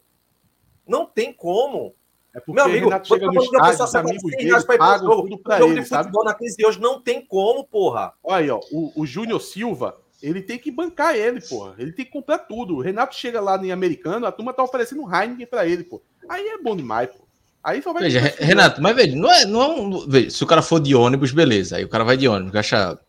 [0.85, 1.95] Não tem como.
[2.37, 4.75] É porque Meu amigo, Renato chega tá no estádio, os amigos 100 dele reais pra
[4.75, 5.21] ir pro pagam jogo.
[5.23, 6.03] tudo pra jogo ele, de sabe?
[6.03, 8.13] futebol na 15 de hoje não tem como, porra.
[8.23, 11.73] Olha aí, ó, o, o Júnior Silva, ele tem que bancar ele, porra.
[11.79, 12.75] Ele tem que comprar tudo.
[12.75, 15.99] O Renato chega lá em americano, a turma tá oferecendo um Heineken pra ele, pô.
[16.29, 17.25] Aí é bom demais, pô.
[17.63, 18.03] Aí só vai.
[18.03, 20.07] Veja, Re- Renato, mas veja, não é, não é um.
[20.07, 21.77] Veja, se o cara for de ônibus, beleza.
[21.77, 22.99] Aí o cara vai de ônibus, gasta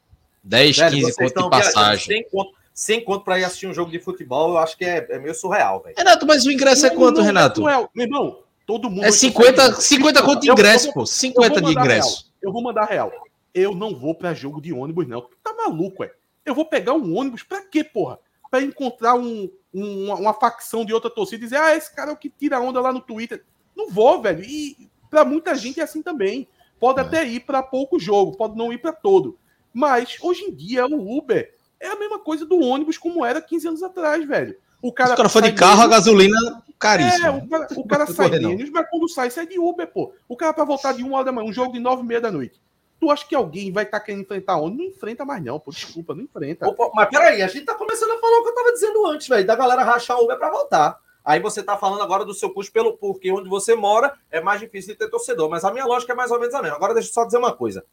[0.42, 2.06] 10, Velho, 15 vocês conto de passagem.
[2.06, 5.06] 100 conto, 100 conto pra ir assistir um jogo de futebol, eu acho que é,
[5.10, 5.94] é meio surreal, velho.
[5.98, 7.60] Renato, mas o ingresso é Não, quanto, não, Renato?
[7.60, 8.38] não é- meu irmão,
[8.68, 9.04] todo mundo.
[9.06, 11.00] É 50, 50 conto de eu ingresso, pô.
[11.00, 12.16] eu 50 vou de ingresso.
[12.16, 12.32] real.
[12.42, 13.10] Eu vou mandar real.
[13.54, 15.22] Eu não vou pra jogo de ônibus, não.
[15.22, 16.12] Tu tá maluco, é?
[16.44, 18.18] Eu vou pegar um ônibus pra quê, porra?
[18.50, 22.10] Pra encontrar um, um- uma, uma facção de outra torcida e dizer, ah, esse cara
[22.10, 23.42] é o que tira onda lá no Twitter.
[23.74, 24.44] Não vou, velho.
[24.44, 24.76] E
[25.10, 26.46] pra muita gente é assim também.
[26.78, 27.02] Pode É.
[27.02, 29.38] até ir pra pouco jogo, pode não ir pra todo.
[29.72, 33.66] Mas hoje em dia o Uber é a mesma coisa do ônibus como era 15
[33.68, 34.56] anos atrás, velho.
[34.80, 36.36] O cara, cara for de carro, a menos- gasolina
[36.68, 37.32] é, caríssima.
[37.36, 40.12] o cara, o cara sai menos, mas quando sai, sai de Uber, pô.
[40.28, 42.20] O cara pra voltar de uma hora da manhã, um jogo de nove e meia
[42.20, 42.60] da noite.
[43.00, 44.76] Tu acha que alguém vai estar querendo enfrentar onde?
[44.78, 45.70] Não enfrenta mais, não, pô.
[45.70, 46.68] Desculpa, não enfrenta.
[46.68, 49.28] Opa, mas peraí, a gente tá começando a falar o que eu tava dizendo antes,
[49.28, 50.98] velho, da galera rachar Uber pra voltar.
[51.24, 54.60] Aí você tá falando agora do seu custo pelo porque onde você mora é mais
[54.60, 56.76] difícil de ter torcedor, mas a minha lógica é mais ou menos a mesma.
[56.76, 57.84] Agora deixa eu só dizer uma coisa.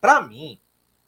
[0.00, 0.60] Pra mim,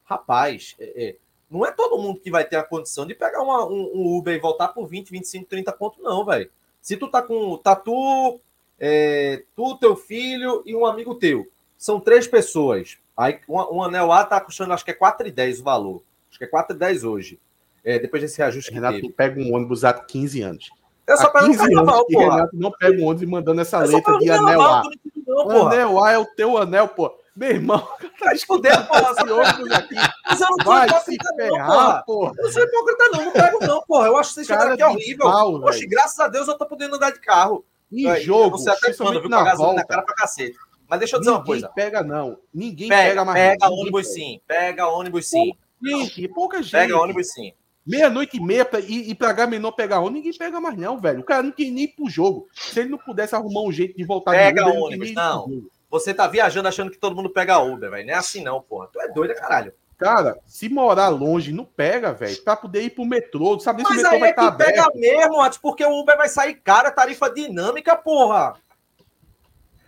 [0.05, 1.16] rapaz, é- é,
[1.59, 4.34] não é todo mundo que vai ter a condição de pegar uma- um, um Uber
[4.34, 6.50] e voltar por 20, 25, 30 conto, não, velho.
[6.82, 7.57] Se tu tá com.
[7.59, 8.38] Tá tu,
[8.78, 11.46] é, tu, teu filho e um amigo teu.
[11.78, 12.98] São três pessoas.
[13.16, 16.02] Aí um, um anel A tá custando, acho que é 4,10 o valor.
[16.28, 17.38] Acho que é 4,10 hoje.
[17.84, 19.07] É, depois desse reajuste que Renato teve.
[19.09, 20.70] não pega um ônibus há 15 anos.
[21.07, 22.34] Eu só pego um 15 anos carnaval, que porra.
[22.36, 24.82] Renato não pega um ônibus e mandando essa letra de anel A.
[25.26, 25.66] não.
[25.68, 27.14] Anel A é o teu anel, pô.
[27.37, 27.89] Meu irmão,
[28.20, 29.11] tá escutando porra.
[29.12, 29.95] esse ônibus aqui.
[30.28, 31.51] Mas eu não sou Vai hipócrita, não, porra.
[31.66, 32.32] ferrar, porra.
[32.39, 33.24] Eu não sou hipócrita, não.
[33.24, 34.07] Não pego, não, porra.
[34.07, 35.26] Eu acho que vocês Cara é de horrível.
[35.26, 35.91] pau, Poxa, velho.
[35.91, 37.64] graças a Deus eu tô podendo andar de carro.
[37.93, 39.28] Em Aí, jogo, Você até quando, viu?
[39.28, 40.57] Com a na gasolina na cara pra cacete.
[40.89, 41.68] Mas deixa eu dizer uma ninguém coisa.
[41.74, 42.39] pega, não.
[42.53, 43.39] Ninguém pega, Pega, mais.
[43.39, 44.14] pega Ninguém ônibus pega.
[44.14, 44.41] sim.
[44.47, 45.53] Pega ônibus sim.
[45.82, 46.72] Gente, pouca gente.
[46.72, 47.53] Pega ônibus sim.
[47.87, 51.20] Meia-noite e meia pra, e, e pra Gamenon pegar ônibus, ninguém pega mais, não, velho.
[51.20, 52.49] O cara não quer nem ir pro jogo.
[52.53, 55.62] Se ele não pudesse arrumar um jeito de voltar Pega de Uber, ele ônibus, não.
[55.95, 58.07] Você tá viajando achando que todo mundo pega Uber, velho.
[58.07, 58.88] Não é assim não, porra.
[58.92, 59.72] Tu é doido, caralho.
[59.97, 62.36] Cara, se morar longe, não pega, velho.
[62.42, 64.53] Pra poder ir pro metrô, sabe nem se o Mas metrô aí vai é estar
[64.53, 64.99] pega aberto.
[64.99, 68.55] mesmo, Atos, porque o Uber vai sair caro, é tarifa dinâmica, porra.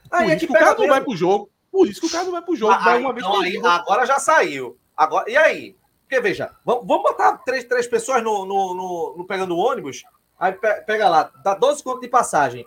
[0.08, 0.94] Por Aí é isso que que o cara pega não mesmo.
[0.94, 1.50] vai pro jogo.
[1.72, 2.72] Por isso que o cara não vai pro jogo.
[2.72, 4.78] Ah, vai uma vez por aí, agora já saiu.
[4.96, 5.76] Agora, e aí?
[6.02, 10.04] Porque, veja, vamos, vamos botar três, três pessoas no, no, no- no pegando ônibus,
[10.38, 12.64] aí pe- pega lá, dá 12 conto de passagem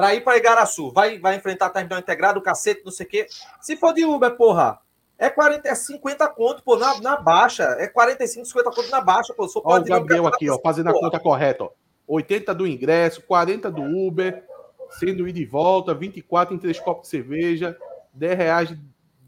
[0.00, 3.26] para ir para Igaraçu, vai, vai enfrentar terminal integrado, o cacete, não sei o quê.
[3.60, 4.80] Se for de Uber, porra,
[5.18, 7.64] é, 40, é 50 conto, pô, na, na baixa.
[7.78, 9.46] É 45, 50 conto na baixa, pô.
[9.46, 11.10] Só Ó, o pode Gabriel aqui, ó, fazendo a Porra.
[11.10, 11.70] conta correta, ó.
[12.08, 14.42] 80 do ingresso, 40 do Uber,
[14.98, 17.76] sendo ida e volta, 24 em três copos de cerveja,
[18.14, 18.74] 10 reais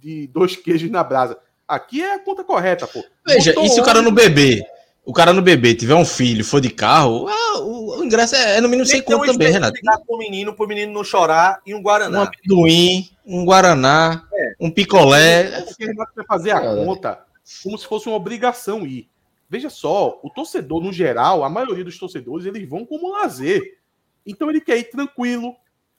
[0.01, 1.39] de dois queijos na brasa.
[1.69, 3.05] Aqui é a conta correta, pô.
[3.25, 4.65] Veja, Botou e se o cara ônibus, bebê,
[5.05, 8.57] o cara no bebê tiver um filho, for de carro, ah, o, o ingresso é,
[8.57, 9.79] é no mínimo Tem 100 que ter um conto também, Renato.
[10.07, 12.23] pro menino, pro menino não chorar e um Um Guaraná.
[12.23, 14.25] amendoim, um guaraná,
[14.61, 15.63] um picolé.
[15.63, 17.25] Porque o Renato vai fazer a conta
[17.63, 19.09] como se fosse uma obrigação ir.
[19.49, 23.79] Veja só, o torcedor, no geral, a maioria dos torcedores, eles vão como lazer.
[24.25, 25.55] Então ele quer ir tranquilo,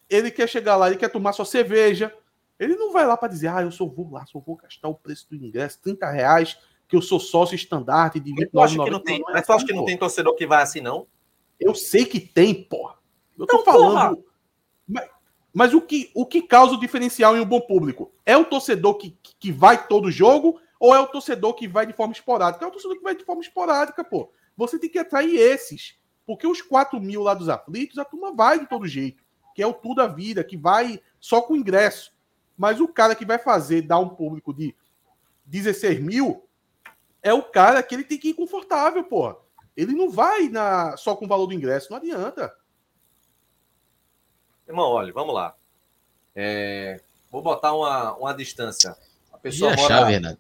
[0.10, 2.12] ele quer chegar lá, ele quer tomar sua cerveja.
[2.60, 4.96] Ele não vai lá para dizer, ah, eu só vou lá, só vou gastar o
[4.96, 6.58] preço do ingresso, 30 reais,
[6.94, 8.92] que eu sou sócio estandarte de Mas tu acha que 29,90.
[8.92, 10.80] não tem, Não é mas tu acha assim, que não tem torcedor que vai assim,
[10.80, 11.08] não?
[11.60, 13.00] Eu sei que tem, porra.
[13.36, 14.24] Eu tô Então, falando.
[14.88, 15.10] Mas,
[15.52, 18.14] mas o, que, o que causa o diferencial em um bom público?
[18.24, 21.94] É o torcedor que, que vai todo jogo ou é o torcedor que vai de
[21.94, 22.64] forma esporádica?
[22.64, 24.32] É o torcedor que vai de forma esporádica, pô.
[24.56, 25.96] Você tem que atrair esses.
[26.28, 29.24] Porque os 4 mil lá dos aflitos, a turma vai de todo jeito.
[29.56, 32.14] Que é o tudo da vida, que vai só com ingresso.
[32.56, 34.76] Mas o cara que vai fazer, dar um público de
[35.46, 36.44] 16 mil,
[37.24, 39.38] é o cara que ele tem que ir confortável, porra.
[39.76, 42.54] Ele não vai na, só com o valor do ingresso, não adianta.
[44.68, 45.56] Irmão, olha, vamos lá.
[46.36, 47.00] É,
[47.32, 48.96] vou botar uma, uma distância.
[49.32, 49.88] A E pessoa a mora...
[49.88, 50.40] chave, Renato?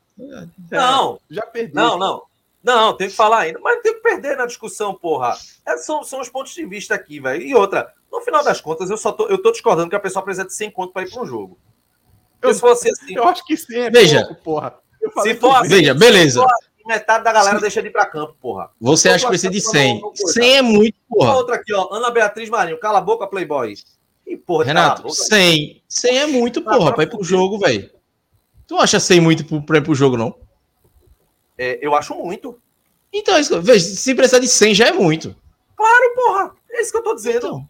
[0.71, 1.73] Não, Já perdeu.
[1.81, 2.23] não, não.
[2.63, 3.59] Não, tem que falar ainda.
[3.59, 5.35] Mas não tem que perder na discussão, porra.
[5.65, 7.41] É, são, são os pontos de vista aqui, velho.
[7.41, 10.23] E outra, no final das contas, eu só tô, eu tô discordando que a pessoa
[10.23, 11.57] precisa de 100 conto para ir para um jogo.
[12.41, 14.25] Eu- se fosse assim, Eu acho que sim, é Veja.
[14.25, 14.75] pouco, porra.
[15.01, 16.45] Eu falei Se for assim- Veja, beleza.
[16.85, 18.69] Metade da galera deixa de ir para campo, porra.
[18.79, 19.93] Você acha que precisa de achando 100.
[19.93, 20.33] uma coisa.
[20.33, 21.35] 100 é muito, porra.
[21.35, 21.93] outra aqui, ó.
[21.93, 22.79] Ana Beatriz Marinho.
[22.79, 23.73] Cala a boca, Playboy.
[24.25, 25.13] E porra, Renato, boca.
[25.15, 25.83] 100.
[25.87, 27.89] 100 é muito, Ah, porra, pra pra ir pro jogo, velho.
[28.67, 30.35] Tu acha 100 muito pra ir pro jogo, não?
[31.57, 32.59] É, eu acho muito.
[33.11, 35.35] Então, é isso, veja, se precisar de 100 já é muito.
[35.75, 36.51] Claro, porra.
[36.71, 37.37] É isso que eu tô dizendo.
[37.37, 37.67] Então.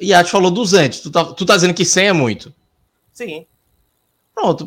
[0.00, 1.00] E a falou 200.
[1.00, 2.52] Tu tá, tu tá dizendo que 100 é muito.
[3.12, 3.46] Sim.
[4.36, 4.66] Pronto,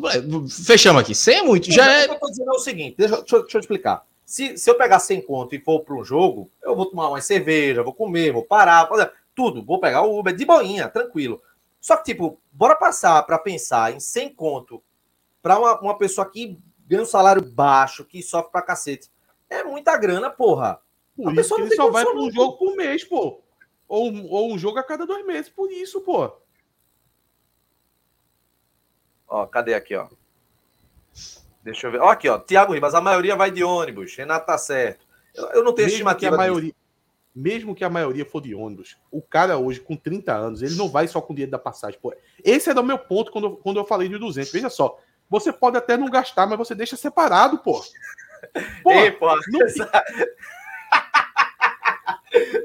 [0.66, 1.14] fechamos aqui.
[1.14, 1.70] 100 é muito.
[1.70, 2.04] Já é...
[2.06, 4.04] O que eu tô dizendo é o seguinte, deixa, deixa, eu- deixa eu explicar.
[4.26, 7.20] Se, se eu pegar 100 conto e for para um jogo, eu vou tomar uma
[7.20, 9.64] cerveja, vou comer, vou parar, vou fazer tudo.
[9.64, 11.40] Vou pegar o Uber de boinha, tranquilo.
[11.80, 14.82] Só que, tipo, bora passar para pensar em 100 conto
[15.40, 19.08] para uma, uma pessoa que ganha um salário baixo, que sofre pra cacete.
[19.48, 20.80] É muita grana, porra.
[21.16, 23.04] Por A isso pessoa que não ele tem só vai para um jogo por mês,
[23.04, 23.40] pô.
[23.88, 26.30] Ou, um- ou um jogo a cada dois meses, por isso, pô.
[29.30, 30.08] Ó, cadê aqui, ó?
[31.62, 32.00] Deixa eu ver.
[32.00, 32.38] Ó, aqui, ó.
[32.38, 34.14] Tiago Ribas, a maioria vai de ônibus.
[34.16, 35.06] Renato tá certo.
[35.34, 36.28] Eu, eu não tenho Mesmo que estimativa.
[36.28, 36.36] a disso.
[36.38, 36.74] maioria,
[37.34, 40.88] mesmo que a maioria for de ônibus, o cara hoje com 30 anos, ele não
[40.88, 42.12] vai só com o dinheiro da passagem, pô.
[42.44, 44.50] Esse era o meu ponto quando eu, quando eu falei de 200.
[44.50, 47.80] Veja só, você pode até não gastar, mas você deixa separado, pô.
[48.82, 49.36] Pô, Ei, porra.
[49.48, 49.60] não-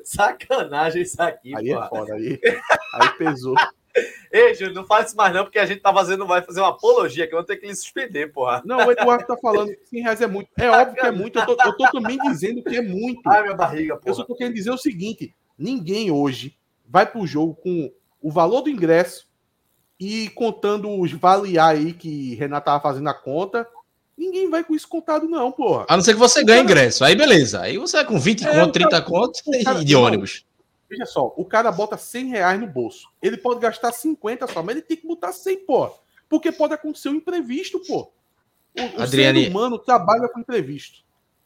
[0.04, 1.90] Sacanagem isso aqui, aí é porra.
[1.90, 2.40] foda, aí,
[2.94, 3.56] aí pesou.
[4.32, 6.70] Ei, Júlio, não faz isso mais não, porque a gente tá fazendo, vai fazer uma
[6.70, 8.62] apologia que eu vou ter que lhe suspender, porra.
[8.66, 10.50] Não, o Eduardo tá falando que 100 reais é muito.
[10.58, 13.22] É óbvio que é muito, eu tô, eu tô também dizendo que é muito.
[13.28, 14.16] Ai, minha barriga, Eu porra.
[14.16, 17.92] só tô querendo dizer o seguinte: ninguém hoje vai pro jogo com
[18.22, 19.28] o valor do ingresso
[20.00, 23.66] e contando os valiar aí que Renato tava fazendo a conta.
[24.18, 25.86] Ninguém vai com isso contado, não, porra.
[25.90, 27.04] A não ser que você ganhe ingresso.
[27.04, 27.62] Aí beleza.
[27.62, 30.04] Aí você vai com 20 É, conto, o 30 conto o cara- e de não.
[30.04, 30.46] ônibus.
[30.90, 33.08] Veja só, o cara bota 100 reais no bolso.
[33.22, 35.90] Ele pode gastar 50 só, mas ele tem que botar 100, pô.
[36.30, 38.12] Porque pode acontecer um imprevisto, pô.
[38.78, 41.00] O, o Adriane- ser humano trabalha com imprevisto.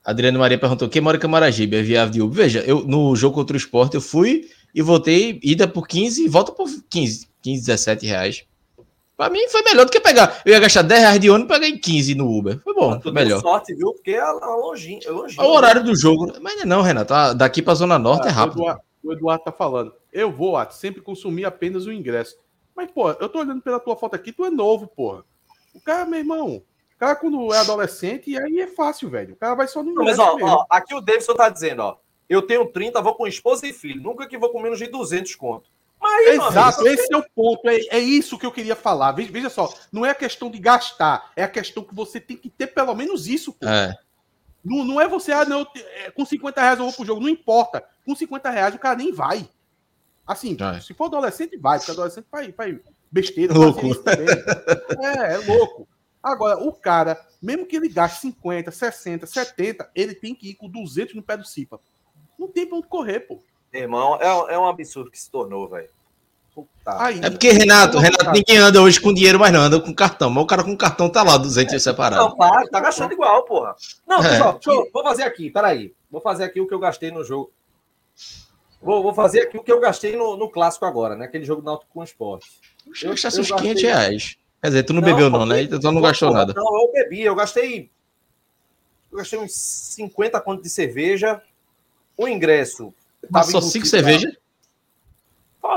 [0.04, 1.76] Adriano Maria perguntou: quem mora em Camaragibe?
[1.78, 2.36] É viável de Uber?
[2.36, 6.28] Veja, eu no jogo contra o esporte eu fui e voltei, ida por 15 e
[6.28, 8.46] volta por 15, 15, 17 reais.
[9.16, 10.42] Pra mim foi melhor do que pegar.
[10.46, 12.60] Eu ia gastar 10 reais de ônibus e peguei 15 no Uber.
[12.64, 13.42] Foi bom, foi melhor.
[13.42, 13.92] sorte, viu?
[13.94, 15.02] Porque é longinho.
[15.06, 15.42] É longinho.
[15.42, 16.32] É o horário do jogo.
[16.42, 17.14] Mas não, é não, Renato.
[17.14, 18.60] Ah, Daqui pra Zona Norte é Ah, rápido.
[18.60, 19.94] O Eduardo, o Eduardo tá falando.
[20.12, 22.38] Eu vou, Atos, sempre consumir apenas o ingresso.
[22.76, 25.24] Mas, pô, eu tô olhando pela tua foto aqui, tu é novo, porra.
[25.74, 29.34] O cara, meu irmão, o cara quando é adolescente, aí é fácil, velho.
[29.34, 30.50] O cara vai só no Não, mas, ó, mesmo.
[30.50, 31.98] ó, aqui o Davidson tá dizendo, ó.
[32.28, 34.02] Eu tenho 30, vou com esposa e filho.
[34.02, 35.70] Nunca que vou com menos de 200 conto.
[36.00, 37.68] Mas Exato, amigo, esse é o ponto.
[37.68, 39.12] É, é isso que eu queria falar.
[39.12, 42.38] Veja, veja só, não é a questão de gastar, é a questão que você tem
[42.38, 43.68] que ter pelo menos isso, pô.
[43.68, 43.94] É.
[44.64, 47.22] Não, não é você, ah, não, é, com 50 reais eu vou pro jogo.
[47.22, 47.84] Não importa.
[48.06, 49.48] Com 50 reais o cara nem vai.
[50.28, 50.80] Assim, É.
[50.80, 52.80] se for adolescente, vai, porque adolescente vai, vai
[53.12, 53.54] besteira.
[53.54, 53.88] Louco.
[53.88, 54.28] isso também.
[55.02, 55.88] É, é louco.
[56.22, 60.70] Agora, o cara, mesmo que ele gaste 50, 60, 70, ele tem que ir com
[60.70, 61.80] 200 no pé do Cipa.
[62.38, 63.42] Não tem pra onde correr, pô.
[63.74, 65.90] irmão, é, é um absurdo que se tornou, velho.
[66.54, 66.98] Puta.
[67.24, 70.30] É porque, Renato, Renato, ninguém anda hoje com dinheiro, mas não anda com cartão.
[70.30, 72.24] Mas o cara com cartão tá lá, 200 separado.
[72.24, 73.76] Não, claro, tá gastando igual, porra.
[74.08, 74.30] Não, É.
[74.32, 75.94] pessoal, deixa eu- vou fazer aqui, peraí.
[76.12, 77.52] Vou fazer aqui o que eu gastei no jogo.
[78.82, 81.26] Vou, vou fazer aqui o que eu gastei no, no clássico agora, né?
[81.26, 82.48] Aquele jogo náutico com esporte.
[82.88, 84.36] Eu eu- gastasse eu uns gastei- 500 reais.
[84.62, 85.62] Quer dizer, tu não, Não, bebeu não, né?
[85.62, 86.54] Então não gastou Porra, nada.
[86.56, 87.90] Não, eu bebi, eu gastei.
[89.12, 91.42] Eu gastei uns 50 contos de cerveja.
[92.18, 92.94] O ingresso.
[93.30, 93.90] Mas tava só embutido 5 lá.
[93.90, 94.38] cervejas?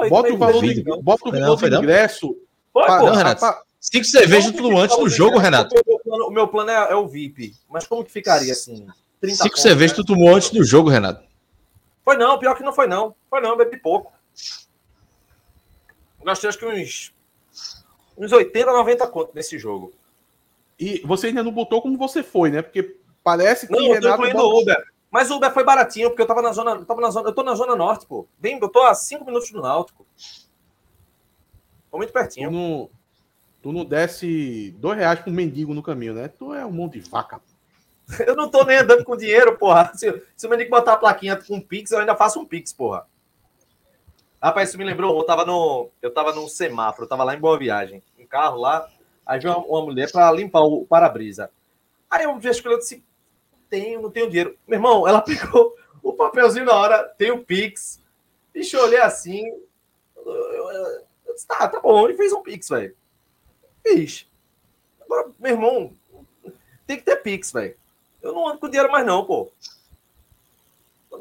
[0.08, 1.78] Bota o valor, foi, do, bota o valor do não?
[1.78, 2.36] ingresso.
[2.72, 3.06] Foi, pa- pô.
[3.06, 3.44] Não, Renato.
[3.80, 5.38] 5 cervejas antes do o jogo?
[5.38, 5.74] Renato.
[5.74, 7.54] O meu plano, o meu plano é, é o VIP.
[7.68, 8.86] Mas como que ficaria assim?
[9.20, 10.02] 30 5 contos, cervejas né?
[10.02, 11.24] tu tomou antes do jogo, Renato.
[12.04, 13.14] Foi não, pior que não foi não.
[13.28, 14.12] Foi não, bebi pouco.
[16.20, 17.12] Eu gastei acho que uns.
[18.16, 19.92] Uns 80, 90 contos nesse jogo.
[20.78, 22.62] E você ainda não botou como você foi, né?
[22.62, 24.91] Porque parece que Não, eu tô Renato incluindo bota- o Uber.
[25.12, 26.70] Mas o Uber foi baratinho, porque eu tava na zona.
[26.70, 28.26] Eu, tava na zona, eu tô na zona norte, pô.
[28.38, 30.06] Bem, eu tô a 5 minutos do Náutico.
[31.90, 32.50] Tô muito tu pertinho.
[32.50, 32.90] não,
[33.62, 36.28] tu não desce dois reais pro mendigo no caminho, né?
[36.28, 37.42] Tu é um monte de vaca.
[38.26, 39.92] Eu não tô nem andando com dinheiro, porra.
[39.94, 43.06] Se, se o mendigo botar a plaquinha com Pix, eu ainda faço um Pix, porra.
[44.42, 45.88] Rapaz, isso me lembrou, eu tava no.
[46.00, 48.88] Eu tava num semáforo, eu tava lá em Boa Viagem, um carro lá,
[49.24, 51.50] aí veio uma, uma mulher pra limpar o para-brisa.
[52.10, 53.04] Aí eu gesticulei, eu disse,
[53.72, 54.56] tenho, não tenho dinheiro.
[54.68, 58.00] Meu irmão, ela pegou o papelzinho na hora, tem o Pix.
[58.52, 59.46] Bicho, eu olhei assim.
[60.14, 62.94] Eu, eu- eu disse, tá, tá bom, ele fez um Pix, velho.
[63.82, 64.26] Fiz.
[65.00, 65.92] Agora, meu irmão,
[66.86, 67.74] tem que ter Pix, velho.
[68.20, 69.50] Eu não ando com dinheiro mais, não, pô.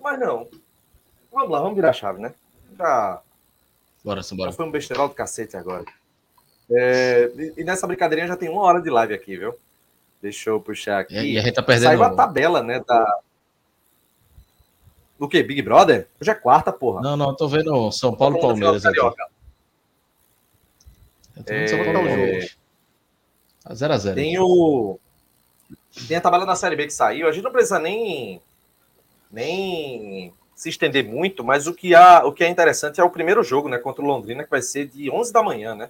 [0.02, 0.50] Mais não.
[1.32, 2.34] Vamos lá, vamos virar a chave, né?
[2.78, 3.22] Já,
[4.04, 4.52] Bora, já simbora.
[4.52, 5.86] foi um besterol do cacete agora.
[6.70, 9.56] É, e nessa brincadeirinha já tem uma hora de live aqui, viu?
[10.22, 11.16] Deixa eu puxar aqui.
[11.16, 11.88] E a gente tá perdendo.
[11.88, 12.80] Saiu a tabela, né?
[12.86, 13.20] Da...
[15.20, 15.42] Do que?
[15.42, 16.08] Big Brother?
[16.20, 17.02] Hoje é quarta, porra.
[17.02, 19.00] Não, não, tô vendo São Paulo do final Palmeiras aqui.
[19.00, 19.14] Eu
[21.44, 22.58] tô vendo São Paulo É, Palmeiras.
[23.66, 24.14] A 0x0.
[24.14, 25.00] Tem o.
[26.08, 27.28] tem a tabela da Série B que saiu.
[27.28, 28.42] A gente não precisa nem,
[29.32, 33.44] nem se estender muito, mas o que, há, o que é interessante é o primeiro
[33.44, 33.80] jogo, né?
[33.80, 35.90] Contra o Londrina, que vai ser de 11 da manhã, né?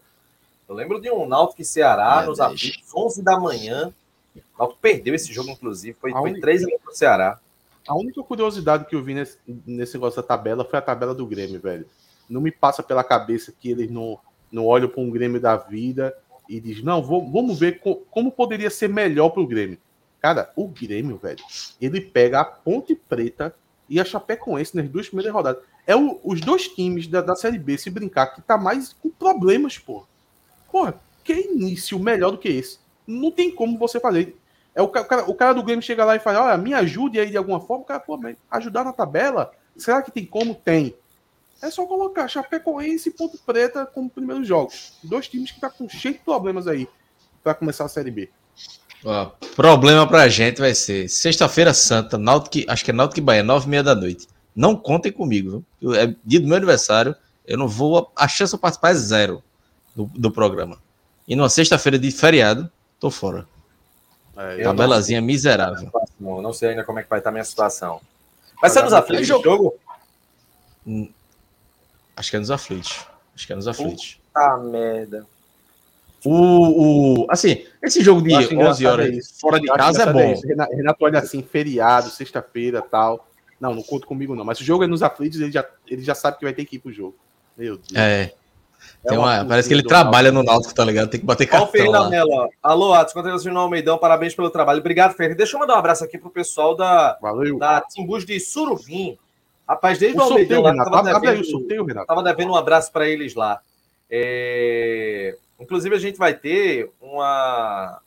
[0.68, 3.94] Eu lembro de um Náutico e Ceará É, nos aflitos, 11 da manhã.
[4.36, 5.98] O Náutico perdeu esse jogo, inclusive.
[6.00, 7.40] Foi, A foi única- 3 para o Ceará.
[7.88, 11.26] A única curiosidade que eu vi nesse, nesse negócio da tabela foi a tabela do
[11.26, 11.86] Grêmio, velho.
[12.30, 14.20] Não me passa pela cabeça que eles não,
[14.52, 16.16] não olham para um Grêmio da vida
[16.48, 19.78] e diz não, vou- vamos ver co- como poderia ser melhor para o Grêmio.
[20.22, 21.44] Cara, o Grêmio, velho,
[21.82, 23.54] ele pega a Ponte Preta
[23.90, 25.64] e a Chapecoense nas duas primeiras rodadas.
[25.88, 29.10] É o- os dois times da, da Série B, se brincar, que tá mais com
[29.10, 30.06] problemas, pô.
[30.72, 32.78] Porra, que início melhor do que esse?
[33.12, 34.38] Não tem como você fazer.
[34.74, 36.74] É o, ca- o cara, o cara do Grêmio chega lá e fala: Olha, me
[36.74, 37.84] ajude aí de alguma forma.
[37.84, 39.52] O cara, pô, ajudar na tabela?
[39.76, 40.56] Será que tem como?
[40.56, 40.96] Tem.
[41.62, 44.94] É só colocar Chapecoense e Ponto Preta como primeiros jogos.
[45.04, 46.88] Dois times que tá com cheio de problemas aí
[47.44, 48.30] para começar a Série B.
[49.04, 53.44] Ó, problema pra gente vai ser sexta-feira santa, Náutico, acho que é Náutico e Bahia,
[53.44, 54.28] nove e meia da noite.
[54.56, 55.96] Não contem comigo, viu?
[55.96, 57.16] É dia do meu aniversário,
[57.48, 59.44] eu não vou, a chance de participar é zero
[59.96, 60.78] do, do programa.
[61.28, 62.72] E numa sexta-feira de feriado,
[63.02, 63.46] tô fora.
[64.38, 65.92] É, Tabelazinha miserável.
[66.20, 68.00] Não, não sei ainda como é que vai estar a minha situação.
[68.62, 69.42] Mas nos é aflitos jogo.
[69.42, 69.80] o jogo?
[72.16, 73.06] Acho que é nos aflitos.
[73.36, 74.22] Acho que é nos aflitos.
[74.34, 75.26] Ah, merda.
[76.24, 79.40] O, o, assim, esse jogo de Eu acho 11 engraçado horas isso.
[79.40, 80.32] fora de casa é bom.
[80.32, 80.48] isso.
[80.48, 83.28] Renato, olha assim, feriado, sexta-feira tal.
[83.60, 84.46] Não, não conta comigo não.
[84.46, 86.66] Mas se o jogo é nos aflitos, ele já, ele já sabe que vai ter
[86.66, 87.16] que ir pro jogo.
[87.58, 87.96] Meu Deus.
[87.96, 88.34] É.
[89.08, 90.74] Tem uma uma- parece que ele trabalha no Náutico.
[90.74, 91.10] Tá ligado?
[91.10, 92.10] Tem que bater Ó, cartão Ferreira lá.
[92.10, 92.30] Mello.
[92.32, 92.50] ó.
[92.62, 94.80] Alô, Atos, continuação no Almeidão, parabéns pelo trabalho.
[94.80, 95.36] Obrigado, Ferreira.
[95.36, 97.58] Deixa eu mandar um abraço aqui pro pessoal da, Valeu.
[97.58, 99.18] da Timbus de Surubim.
[99.68, 100.92] Rapaz, desde o, O Almeidão sorteio, lá, Renato.
[100.92, 102.08] tava abre aí devendo, sorteio, Renato.
[102.08, 103.60] tava devendo um abraço para eles lá.
[104.10, 108.00] É, Inclusive, a gente vai ter uma...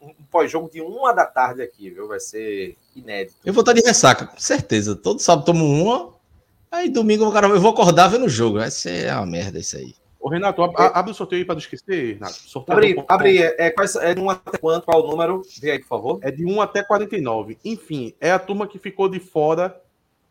[0.00, 2.08] um pós-jogo de uma da tarde aqui, viu?
[2.08, 3.36] Vai ser inédito.
[3.44, 4.96] Eu vou estar de ressaca, com certeza.
[4.96, 6.12] Todo sábado tomo uma.
[6.72, 8.58] Aí domingo cara, eu vou acordar vendo o jogo.
[8.58, 9.94] Vai ser uma merda isso aí.
[10.24, 12.32] Ô, Renato, ab- a- abre o sorteio aí pra não esquecer, Renato.
[12.32, 14.86] Sorteio Abre, do- abre é, quais- é de um até quanto?
[14.86, 15.42] Qual o número?
[15.60, 16.18] Vê aí, por favor.
[16.22, 17.58] É de 1 até 49.
[17.62, 19.78] Enfim, é a turma que ficou de fora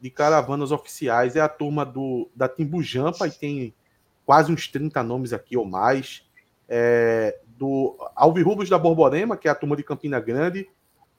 [0.01, 1.35] de caravanas oficiais.
[1.35, 3.73] É a turma do, da Timbujampa, e tem
[4.25, 6.25] quase uns 30 nomes aqui ou mais.
[6.67, 10.67] É, do Alvirrubos da Borborema, que é a turma de Campina Grande.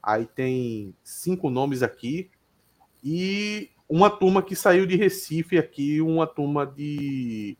[0.03, 2.29] Aí tem cinco nomes aqui.
[3.05, 7.57] E uma turma que saiu de Recife aqui, uma turma de,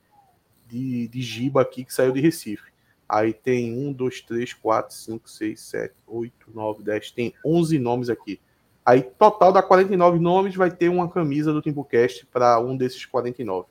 [0.75, 2.73] de, de Giba aqui que saiu de Recife.
[3.09, 7.11] Aí tem 1, 2, 3, 4, 5, 6, 7, 8, 9, 10.
[7.13, 8.41] Tem 11 nomes aqui.
[8.85, 13.67] Aí, total da 49 nomes, vai ter uma camisa do Timbucast para um desses 49.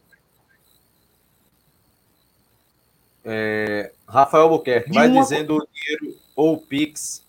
[4.08, 7.24] Rafael Albuquerque, De vai uma- dizendo o dinheiro ou o Pix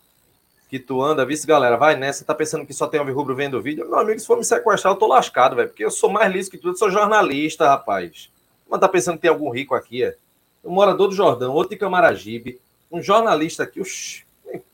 [0.69, 3.61] que tu anda, vice galera, vai nessa, tá pensando que só tem o rubro vendo
[3.63, 3.89] vídeo?
[3.89, 6.51] Meu amigo, se for me sequestrar, eu tô lascado, velho, porque eu sou mais liso
[6.51, 8.29] que tudo, eu sou jornalista, rapaz.
[8.69, 10.17] Mas tá pensando que tem algum rico aqui, é?
[10.65, 12.61] Um morador do Jordão, outro de Camaragibe,
[12.91, 14.25] um jornalista aqui, oxi,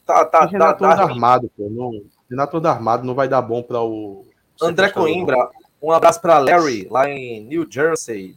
[0.07, 1.69] tá, tá, tá, Renato tá, armado, pô.
[1.69, 4.25] Não, Renato anda armado, não vai dar bom para o.
[4.63, 5.51] André Coimbra,
[5.83, 8.37] um abraço pra Larry, lá em New Jersey,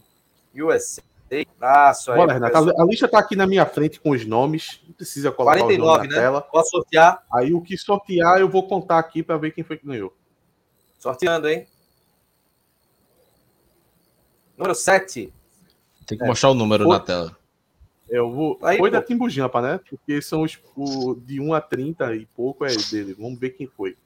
[0.55, 1.01] USA.
[1.57, 2.17] Abraço aí.
[2.17, 2.57] Bora, Renato.
[2.57, 4.79] A, a lista tá aqui na minha frente com os nomes.
[4.85, 6.21] Não precisa colocar 49, os nomes na né?
[6.21, 6.41] tela.
[6.41, 7.23] Posso sortear?
[7.33, 10.13] Aí o que sortear, eu vou contar aqui para ver quem foi que ganhou.
[10.99, 11.67] Sorteando, hein?
[14.57, 15.33] Número 7.
[16.05, 17.37] Tem que mostrar o número Foi- na tela.
[18.09, 18.59] Eu vou.
[18.61, 18.97] Aí, foi pô.
[18.97, 19.79] da Timbujampa, né?
[19.89, 23.13] Porque são os o, de 1 a 30 e pouco é dele.
[23.13, 23.97] Vamos ver quem foi.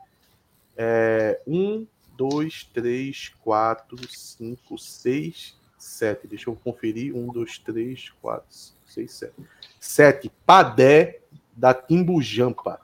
[0.78, 1.86] É, 1,
[2.16, 6.28] 2, 3, 4, 5, 6, 7.
[6.28, 7.16] Deixa eu conferir.
[7.16, 9.34] 1, 2, 3, 4, 5, 6, 7.
[9.80, 10.32] 7.
[10.46, 11.20] Padé
[11.56, 12.80] da Timbujampa.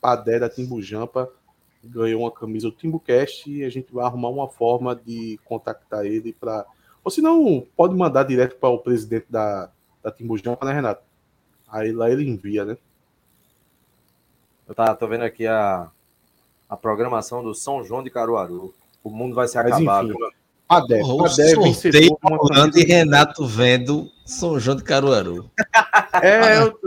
[0.00, 1.30] Padé da Timbujampa
[1.84, 6.32] ganhou uma camisa do Timbucast e a gente vai arrumar uma forma de contactar ele
[6.32, 6.64] para.
[7.04, 9.68] Ou se não, pode mandar direto para o presidente da,
[10.02, 11.02] da Timbujampa, né, Renato?
[11.68, 12.78] Aí lá ele envia, né?
[14.66, 15.88] Eu tá, tô vendo aqui a,
[16.68, 18.74] a programação do São João de Caruaru.
[19.02, 20.04] O mundo vai se Mas acabar.
[20.04, 20.16] enfim.
[20.16, 20.30] viu?
[20.66, 22.84] Padé, O Padé é vencedor rolando e.
[22.84, 25.50] Renato vendo São João de Caruaru.
[26.22, 26.78] É, eu...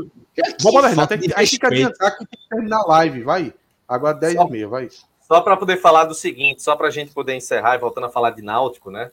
[0.63, 1.13] Vamos lá, Renato.
[1.36, 3.53] Aí fica adiantar que tem que terminar a live, vai.
[3.88, 4.89] Agora 10 Só- e meia, vai.
[5.28, 8.09] Só para poder falar do seguinte, só para a gente poder encerrar e voltando a
[8.09, 9.11] falar de Náutico, né?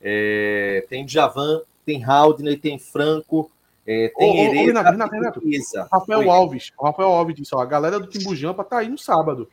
[0.00, 3.50] É, tem Djavan, tem Haldner, tem Franco,
[3.86, 5.88] é, tem Ô, ô, ô, Hereda, Renato, Renato, Renato.
[5.92, 6.28] Rafael Oi.
[6.28, 6.72] Alves.
[6.76, 9.48] O Rafael Alves disse, ó, a galera do Timbujampa tá aí no sábado.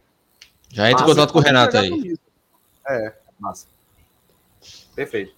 [0.69, 1.89] Já entra em contato com o Renato aí.
[1.89, 2.19] camisa.
[3.39, 3.67] Massa.
[4.95, 5.33] Perfeito.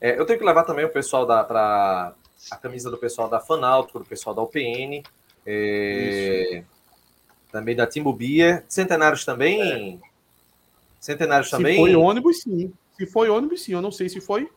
[0.00, 2.12] É, eu tenho que levar também o pessoal da para
[2.50, 5.02] a camisa do pessoal da Fanáutico, do pessoal da UPN.
[5.46, 6.62] É,
[7.50, 8.64] também da Timbu Bia.
[8.68, 10.00] Centenários também.
[11.00, 11.76] Centenários Se também.
[11.76, 12.72] foi ônibus, sim.
[13.04, 13.72] Se foi ônibus, sim.
[13.72, 14.48] Eu não sei se foi.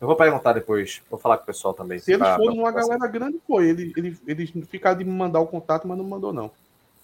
[0.00, 1.00] Eu vou perguntar depois.
[1.10, 1.98] Vou falar com o pessoal também.
[1.98, 3.68] Se eles Pra- foram pra- numa galera grande, foi.
[3.68, 6.50] Ele, ele, eles ficaram de me mandar o contato, mas não mandou, não.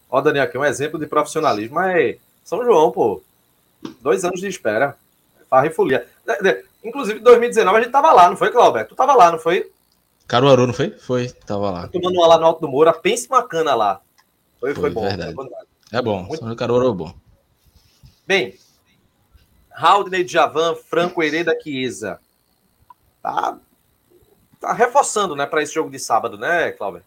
[0.08, 1.74] Ó, Daniel, aqui um exemplo de profissionalismo.
[1.74, 3.20] Mas São João, pô.
[4.00, 4.96] Dois anos de espera.
[5.50, 6.06] Farra e folia.
[6.26, 8.86] De- de- Inclusive, em 2019 a gente tava lá, não foi, Cláudio?
[8.88, 9.70] Tu tava lá, não foi?
[10.28, 10.90] Caruaru, não foi?
[10.90, 11.88] Foi, tava lá.
[11.88, 12.92] Tomando uma lá no Alto do Moura.
[12.92, 14.00] Pense uma cana lá.
[14.60, 15.02] Foi, foi, Foi, bom.
[15.02, 15.34] verdade.
[15.34, 15.50] foi bom.
[15.92, 17.14] É bom, Muito- São Caruaru é bom.
[18.26, 18.54] Bem,
[19.76, 22.18] Haldney, Djavan, Franco Hereda, Chiesa.
[23.22, 23.58] Tá,
[24.60, 27.02] tá reforçando, né, para esse jogo de sábado, né, Cláudio?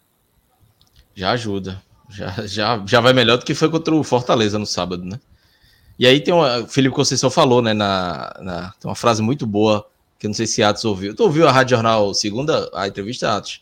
[1.16, 1.82] Já ajuda.
[2.10, 5.20] Já, já, já vai melhor do que foi contra o Fortaleza no sábado, né?
[5.98, 6.60] E aí tem uma.
[6.60, 7.74] O Felipe Conceição falou, né?
[7.74, 9.86] Na, na, tem uma frase muito boa,
[10.18, 11.14] que eu não sei se Atos ouviu.
[11.14, 13.62] Tu ouviu a Rádio Jornal segunda, a entrevista, Atos?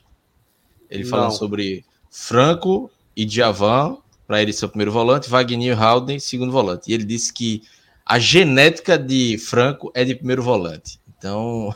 [0.89, 1.09] Ele Não.
[1.09, 6.51] falando sobre Franco e Djavan, para ele ser o primeiro volante, Wagner e Haldane, segundo
[6.51, 6.89] volante.
[6.89, 7.63] E ele disse que
[8.07, 10.97] a genética de Franco é de primeiro volante.
[11.17, 11.75] Então,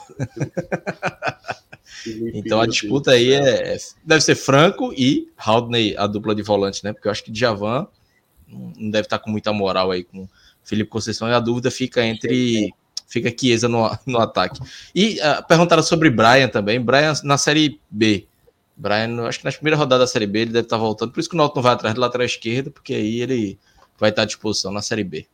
[2.34, 6.84] então a disputa aí é, é- deve ser Franco e Haldney, a dupla de volante,
[6.86, 6.94] né?
[6.94, 7.86] Porque eu acho que Djavan
[8.48, 10.28] não deve estar com muita moral aí com
[10.64, 12.74] Felipe Conceição e a dúvida fica entre
[13.08, 14.62] fica Chiesa no, no ataque.
[14.96, 16.80] E ah, perguntaram sobre Brian também.
[16.80, 18.26] Brian na Série B.
[18.78, 21.12] Brian, acho que nas primeiras rodadas da Série B ele deve estar voltando.
[21.12, 23.60] Por isso que o Náutico não vai atrás do lateral esquerdo, porque aí ele
[24.00, 25.28] vai estar à disposição na Série B.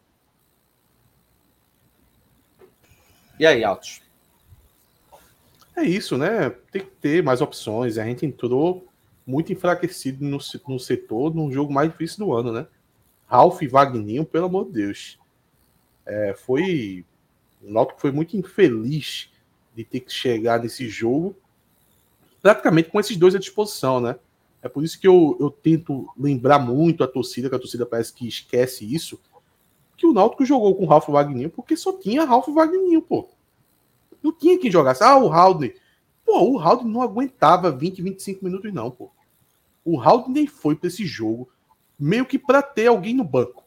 [3.40, 4.02] E aí, Altos?
[5.76, 6.50] É isso, né?
[6.72, 7.98] Tem que ter mais opções.
[7.98, 8.88] A gente entrou
[9.26, 12.68] muito enfraquecido no, no setor, num jogo mais difícil do ano, né?
[13.28, 15.20] Ralf e Wagninho, pelo amor de Deus.
[16.06, 17.06] É, foi.
[17.62, 19.30] O Náutico foi muito infeliz
[19.76, 21.36] de ter que chegar nesse jogo
[22.42, 24.16] praticamente com esses dois à disposição, né?
[24.62, 28.14] É por isso que eu, eu tento lembrar muito a torcida, que a torcida parece
[28.14, 29.20] que esquece isso,
[29.98, 33.28] que o Náutico jogou com o Ralf Wagninho porque só tinha Ralf Wagninho, pô.
[34.22, 35.04] Não tinha quem jogasse.
[35.04, 35.74] Ah, o Haldane.
[36.24, 39.10] Pô, o Haldane não aguentava 20, 25 minutos, não, pô.
[39.84, 41.50] O Haldane nem foi para esse jogo
[42.00, 43.64] meio que para ter alguém no banco.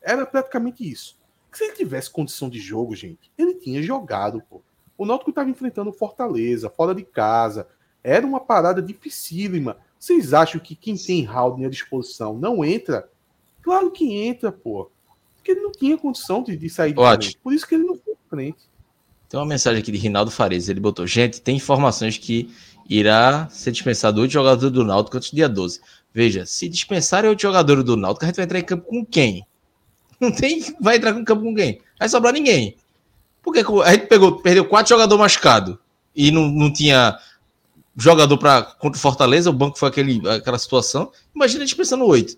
[0.00, 1.18] Era praticamente isso.
[1.50, 4.62] Se ele tivesse condição de jogo, gente, ele tinha jogado, pô.
[4.96, 7.66] O Náutico estava enfrentando Fortaleza, fora de casa.
[8.04, 9.78] Era uma parada dificílima.
[9.98, 13.10] Vocês acham que quem tem Haldane à disposição não entra?
[13.62, 14.90] Claro que entra, pô.
[15.46, 17.34] Porque ele não tinha condição de, de sair de Ótimo.
[17.40, 18.58] Por isso que ele não foi frente.
[19.28, 20.68] Tem uma mensagem aqui de Rinaldo Fares.
[20.68, 22.50] Ele botou: Gente, tem informações que
[22.88, 25.80] irá ser dispensado oito jogadores do Náutico antes do dia 12.
[26.12, 29.46] Veja, se dispensarem oito jogadores do Náutico, a gente vai entrar em campo com quem?
[30.20, 30.64] Não tem.
[30.80, 31.80] Vai entrar em campo com quem?
[31.96, 32.76] Vai sobrar ninguém.
[33.40, 35.76] Porque a gente pegou, perdeu quatro jogadores machucados
[36.12, 37.16] e não, não tinha
[37.96, 41.12] jogador para contra o Fortaleza, o banco foi aquele, aquela situação.
[41.32, 42.36] Imagina dispensando oito.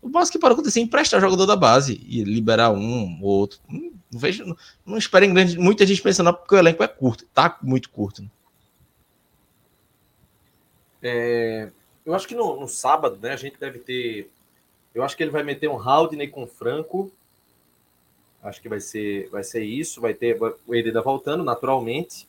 [0.00, 3.58] O máximo que pode acontecer é emprestar jogador da base e liberar um ou outro.
[3.68, 4.56] Não, não vejo, não,
[4.86, 8.22] não esperem grande, muita gente pensando, porque o elenco é curto, tá muito curto.
[8.22, 8.28] né?
[11.02, 11.70] É,
[12.04, 14.30] eu acho que no, no sábado, né, a gente deve ter.
[14.94, 17.12] Eu acho que ele vai meter um Haldney com Franco.
[18.42, 20.00] Acho que vai ser, vai ser isso.
[20.00, 22.26] Vai ter o Hereda voltando, naturalmente.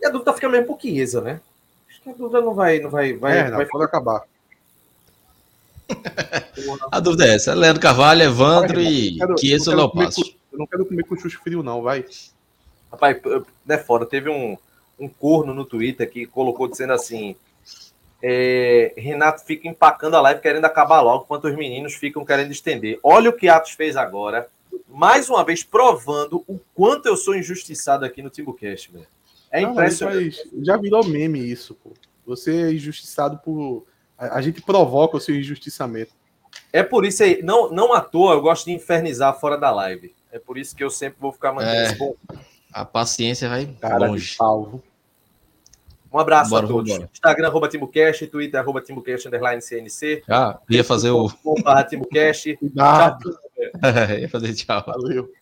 [0.00, 1.40] E a dúvida fica mesmo por Chiesa, né?
[1.88, 2.80] Acho que a dúvida não vai.
[2.80, 4.24] Não vai, vai, é, não, vai pode acabar.
[6.90, 10.22] A dúvida é essa: Leandro Carvalho, Evandro e Chiesa eu ou quero comer Leopasso.
[10.24, 12.04] com- Eu não quero comer com chuchu frio, não, vai.
[12.90, 13.20] Rapaz,
[13.64, 14.04] né, foda.
[14.04, 14.56] Teve um,
[14.98, 17.36] um corno no Twitter que colocou dizendo assim:
[18.22, 22.98] é, Renato fica empacando a live querendo acabar logo, enquanto os meninos ficam querendo estender.
[23.02, 24.48] Olha o que Atos fez agora,
[24.88, 29.06] mais uma vez provando o quanto eu sou injustiçado aqui no Timbucast, velho.
[29.52, 30.48] É Não, mas- impressionante.
[30.52, 31.90] mas já virou meme isso, pô.
[32.26, 33.84] Você é injustiçado por.
[34.20, 36.12] A, a gente provoca o seu injustiçamento.
[36.72, 40.14] É por isso aí, não, não à toa eu gosto de infernizar fora da live.
[40.30, 41.84] É por isso que eu sempre vou ficar mantendo É.
[41.86, 42.14] esse bom.
[42.72, 44.26] A paciência vai Cara longe.
[44.28, 44.80] de salvo.
[46.12, 46.90] Um abraço Bora, a todos.
[46.90, 47.10] vambora.
[47.12, 50.22] Instagram, arroba Timbucast, Twitter, arroba Timbucast, underline CNC.
[50.26, 51.28] Já ia fazer o.
[51.62, 52.56] Barra Timbucast.
[52.58, 53.38] Cuidado.
[54.20, 54.84] ia fazer tchau.
[54.86, 55.32] Valeu.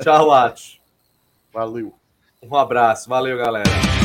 [0.00, 0.80] Tchau, Atos.
[1.52, 1.92] Valeu.
[2.42, 3.08] Um abraço.
[3.08, 4.01] Valeu, galera.